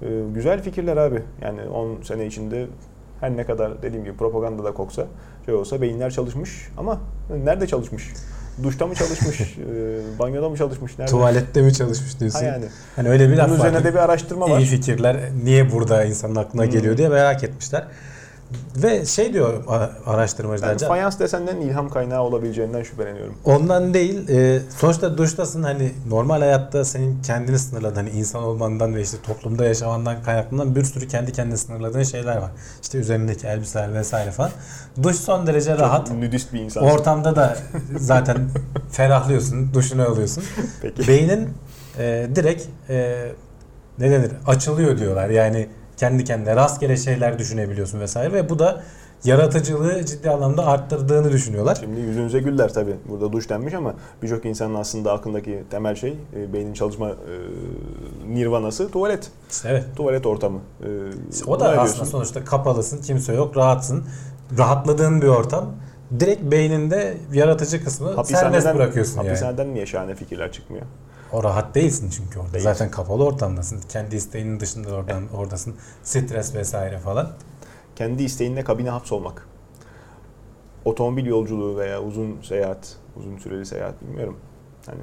[0.03, 1.23] Ee, güzel fikirler abi.
[1.43, 2.67] Yani 10 sene içinde
[3.21, 5.07] her ne kadar dediğim gibi propaganda da koksa
[5.47, 7.01] şey olsa beyinler çalışmış ama
[7.45, 8.13] nerede çalışmış?
[8.63, 9.41] Duşta mı çalışmış?
[9.59, 10.99] e, banyoda mı çalışmış?
[10.99, 11.11] Nerede?
[11.11, 12.39] Tuvalette mi çalışmış diyorsun?
[12.39, 12.65] Ha yani.
[12.97, 13.67] Hani öyle bir laf Bunun var.
[13.69, 14.59] üzerine de bir araştırma var.
[14.59, 16.71] İyi fikirler niye burada insanın aklına Hmm.
[16.71, 17.85] geliyor diye merak etmişler.
[18.77, 19.65] Ve şey diyor
[20.07, 20.79] araştırmacılar.
[20.79, 23.35] Can, fayans desenden ilham kaynağı olabileceğinden şüpheleniyorum.
[23.45, 24.29] Ondan değil.
[24.29, 29.65] e, sonuçta duştasın hani normal hayatta senin kendini sınırladığın hani insan olmandan ve işte toplumda
[29.65, 32.51] yaşamandan kaynaklanan bir sürü kendi kendine sınırladığın şeyler var.
[32.83, 34.51] İşte üzerindeki elbiseler vesaire falan.
[35.03, 36.07] Duş son derece rahat.
[36.07, 36.85] Çok nüdist bir insan.
[36.85, 37.57] Ortamda da
[37.97, 38.49] zaten
[38.91, 40.45] ferahlıyorsun, duşunu alıyorsun.
[40.83, 41.09] Peki.
[41.09, 41.49] Beynin
[41.99, 43.29] e, direkt e,
[43.99, 45.29] ne denir açılıyor diyorlar.
[45.29, 48.83] Yani kendi kendine rastgele şeyler düşünebiliyorsun vesaire ve bu da
[49.25, 51.79] yaratıcılığı ciddi anlamda arttırdığını düşünüyorlar.
[51.81, 52.97] Şimdi yüzünüze güller tabii.
[53.09, 57.15] Burada duş denmiş ama birçok insanın aslında aklındaki temel şey e, beynin çalışma e,
[58.29, 59.31] nirvanası tuvalet.
[59.65, 59.85] Evet.
[59.97, 60.59] Tuvalet ortamı.
[60.59, 60.89] E,
[61.47, 62.05] o da aslında diyorsun?
[62.05, 64.05] sonuçta kapalısın, kimse yok, rahatsın.
[64.59, 65.73] Rahatladığın bir ortam.
[66.21, 69.29] Direkt beyninde yaratıcı kısmı serbest Hapishaneden, bırakıyorsun yani.
[69.29, 70.87] hapishaneden niye şahane fikirler çıkmıyor?
[71.33, 72.53] O rahat değilsin çünkü orada.
[72.53, 72.65] Değil.
[72.65, 73.81] Zaten kapalı ortamdasın.
[73.89, 75.75] Kendi isteğinin dışında oradan oradasın.
[76.03, 77.33] Stres vesaire falan.
[77.97, 79.47] Kendi isteğinle kabine hapsolmak.
[80.85, 84.37] Otomobil yolculuğu veya uzun seyahat, uzun süreli seyahat bilmiyorum.
[84.87, 85.01] Hani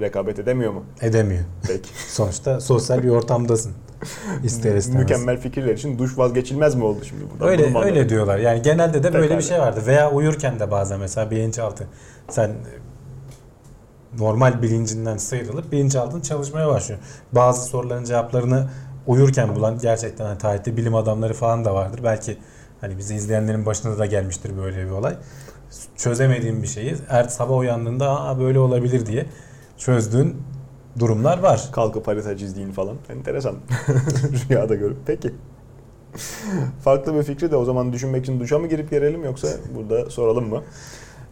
[0.00, 0.84] rekabet edemiyor mu?
[1.00, 1.44] Edemiyor.
[1.66, 1.90] Peki.
[2.08, 3.72] Sonuçta sosyal bir ortamdasın.
[4.44, 5.02] İster istemez.
[5.02, 7.50] Mükemmel fikirler için duş vazgeçilmez mi oldu şimdi burada?
[7.50, 8.08] Öyle öyle anladım?
[8.08, 8.38] diyorlar.
[8.38, 9.38] Yani genelde de böyle Pekala.
[9.38, 9.82] bir şey vardı.
[9.86, 11.86] Veya uyurken de bazen mesela bilinçaltı
[12.28, 12.50] sen
[14.18, 17.00] normal bilincinden sıyrılıp bilinçaltın çalışmaya başlıyor.
[17.32, 18.70] Bazı soruların cevaplarını
[19.06, 22.00] uyurken bulan gerçekten hani tarihte bilim adamları falan da vardır.
[22.04, 22.38] Belki
[22.80, 25.16] hani bizi izleyenlerin başına da gelmiştir böyle bir olay.
[25.96, 29.26] Çözemediğin bir şeyi er sabah uyandığında Aa, böyle olabilir diye
[29.78, 30.36] çözdüğün
[30.98, 31.68] durumlar var.
[31.72, 32.96] Kalkıp harita çizdiğin falan.
[33.08, 33.56] Enteresan.
[34.50, 34.96] Rüyada görüp.
[35.06, 35.34] Peki.
[36.84, 40.48] Farklı bir fikri de o zaman düşünmek için duşa mı girip gelelim yoksa burada soralım
[40.48, 40.62] mı?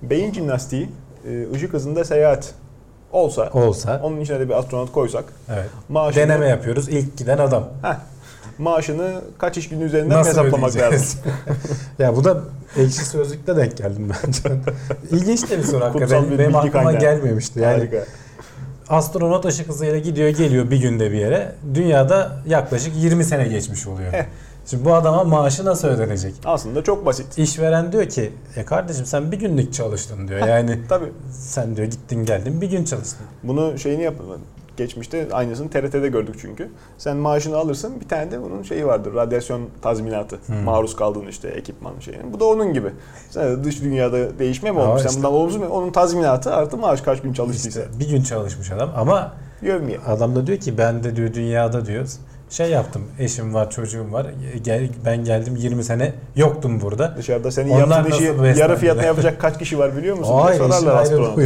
[0.03, 0.89] Beyin jimnastiği,
[1.29, 2.55] e, ışık hızında seyahat
[3.13, 5.71] olsa, Olsa onun içine de bir astronot koysak, evet.
[5.89, 6.89] maaşını, Deneme yapıyoruz.
[6.89, 7.69] İlk giden adam.
[7.83, 7.95] Heh,
[8.59, 11.21] maaşını kaç iş günü üzerinden Nasıl hesaplamak lazım.
[11.99, 12.41] ya bu da
[12.77, 14.43] ekşi sözlükte denk geldim bence.
[15.11, 16.31] İlginç de bir soru hakikaten.
[16.31, 17.01] bir Benim aklıma kaynağı.
[17.01, 17.61] gelmemişti.
[17.61, 18.05] Yani Harika.
[18.89, 21.53] astronot ışık hızıyla gidiyor geliyor bir günde bir yere.
[21.75, 24.13] Dünyada yaklaşık 20 sene geçmiş oluyor.
[24.67, 26.35] Şimdi bu adama maaşı nasıl ödenecek?
[26.45, 27.39] Aslında çok basit.
[27.39, 30.47] İşveren diyor ki e kardeşim sen bir günlük çalıştın diyor.
[30.47, 31.13] Yani Tabii.
[31.33, 33.27] sen diyor gittin geldin bir gün çalıştın.
[33.43, 34.15] Bunu şeyini yap
[34.77, 36.69] geçmişte aynısını TRT'de gördük çünkü.
[36.99, 39.15] Sen maaşını alırsın bir tane de bunun şeyi vardır.
[39.15, 40.39] Radyasyon tazminatı.
[40.47, 40.57] Hmm.
[40.57, 42.33] Maruz kaldığın işte ekipman şeyin.
[42.33, 42.93] Bu da onun gibi.
[43.31, 45.03] Sen dış dünyada değişme mi olmuş?
[45.03, 45.67] Sen işte- bundan olumsuz mu?
[45.71, 47.81] Onun tazminatı artı maaş kaç gün çalıştıysa.
[47.81, 49.33] İşte bir gün çalışmış adam ama
[49.63, 49.99] Yövmiye.
[50.07, 52.09] Adam da diyor ki ben de diyor dünyada diyor
[52.51, 53.03] şey yaptım.
[53.19, 54.27] Eşim var, çocuğum var.
[54.65, 57.15] Gel, ben geldim 20 sene yoktum burada.
[57.17, 60.49] Dışarıda senin Onlar yaptığın işi yarı fiyatına yapacak kaç kişi var biliyor musun?
[60.49, 61.43] işin sorarlar astronota.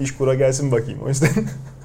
[0.00, 1.28] İş kura gelsin bakayım o yüzden.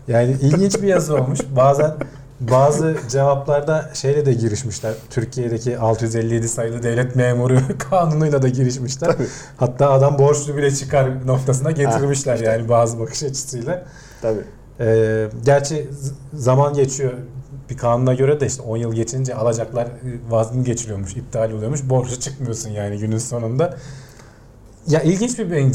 [0.07, 1.39] Yani ilginç bir yazı olmuş.
[1.55, 1.93] Bazen
[2.39, 4.93] bazı cevaplarda şeyle de girişmişler.
[5.09, 9.11] Türkiye'deki 657 sayılı devlet memuru kanunuyla da girişmişler.
[9.11, 9.27] Tabii.
[9.57, 12.45] Hatta adam borçlu bile çıkar noktasına getirmişler işte.
[12.45, 13.85] yani bazı bakış açısıyla.
[14.21, 14.41] Tabii.
[14.79, 15.87] Ee, gerçi
[16.33, 17.13] zaman geçiyor.
[17.69, 19.89] Bir kanuna göre de işte 10 yıl geçince alacaklar e,
[20.29, 21.89] vazgeçiliyormuş, geçiliyormuş, iptal oluyormuş.
[21.89, 23.77] Borçlu çıkmıyorsun yani günün sonunda.
[24.87, 25.71] Ya ilginç bir beyin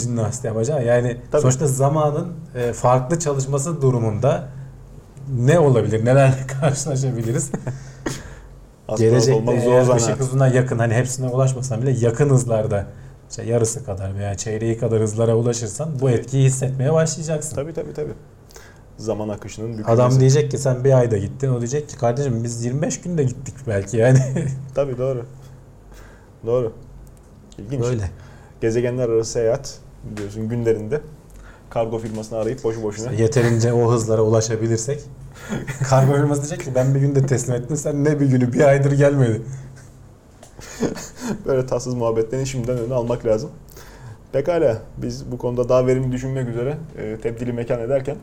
[0.51, 0.81] ama can.
[0.81, 1.43] Yani Tabii.
[1.43, 4.49] sonuçta zamanın e, farklı çalışması durumunda
[5.39, 6.05] ne olabilir?
[6.05, 7.51] Nelerle karşılaşabiliriz?
[8.99, 12.87] Gelecekte zor eğer ışık hızına yakın hani hepsine ulaşmasan bile yakın hızlarda
[13.31, 17.57] işte yarısı kadar veya çeyreği kadar hızlara ulaşırsan bu etkiyi hissetmeye başlayacaksın.
[17.57, 18.13] Tabii tabii tabii.
[19.03, 19.93] Zaman akışının bükülmesi.
[19.93, 21.49] Adam diyecek ki sen bir ayda gittin.
[21.49, 24.19] O diyecek ki kardeşim biz 25 günde gittik belki yani.
[24.75, 25.27] Tabii doğru.
[26.47, 26.73] Doğru.
[27.59, 27.83] İlginç.
[27.83, 28.11] Böyle.
[28.61, 31.01] Gezegenler arası seyahat biliyorsun günlerinde
[31.71, 33.13] kargo firmasını arayıp boşu boşuna.
[33.13, 35.01] Yeterince o hızlara ulaşabilirsek.
[35.89, 37.77] Kargo firması diyecek ki ben bir günde teslim ettim.
[37.77, 39.43] Sen ne bir günü bir aydır gelmedi.
[41.47, 43.51] Böyle tatsız muhabbetlerini şimdiden önüne almak lazım.
[44.33, 48.17] Pekala biz bu konuda daha verimli düşünmek üzere e, tebdili mekan ederken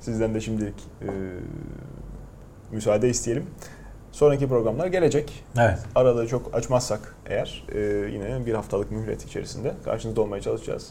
[0.00, 1.08] sizden de şimdilik e,
[2.72, 3.46] müsaade isteyelim.
[4.12, 5.44] Sonraki programlar gelecek.
[5.58, 5.78] Evet.
[5.94, 7.80] Arada çok açmazsak eğer e,
[8.12, 10.90] yine bir haftalık mühlet içerisinde karşınızda olmaya çalışacağız.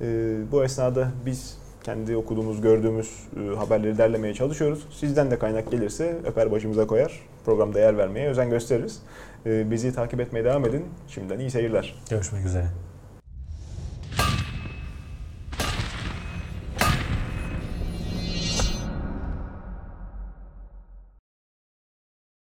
[0.00, 0.04] E,
[0.52, 4.86] bu esnada biz kendi okuduğumuz, gördüğümüz e, haberleri derlemeye çalışıyoruz.
[4.90, 7.20] Sizden de kaynak gelirse öper başımıza koyar.
[7.44, 9.02] Programda yer vermeye özen gösteririz.
[9.46, 10.84] E, bizi takip etmeye devam edin.
[11.08, 11.94] Şimdiden iyi seyirler.
[12.10, 12.66] Görüşmek üzere.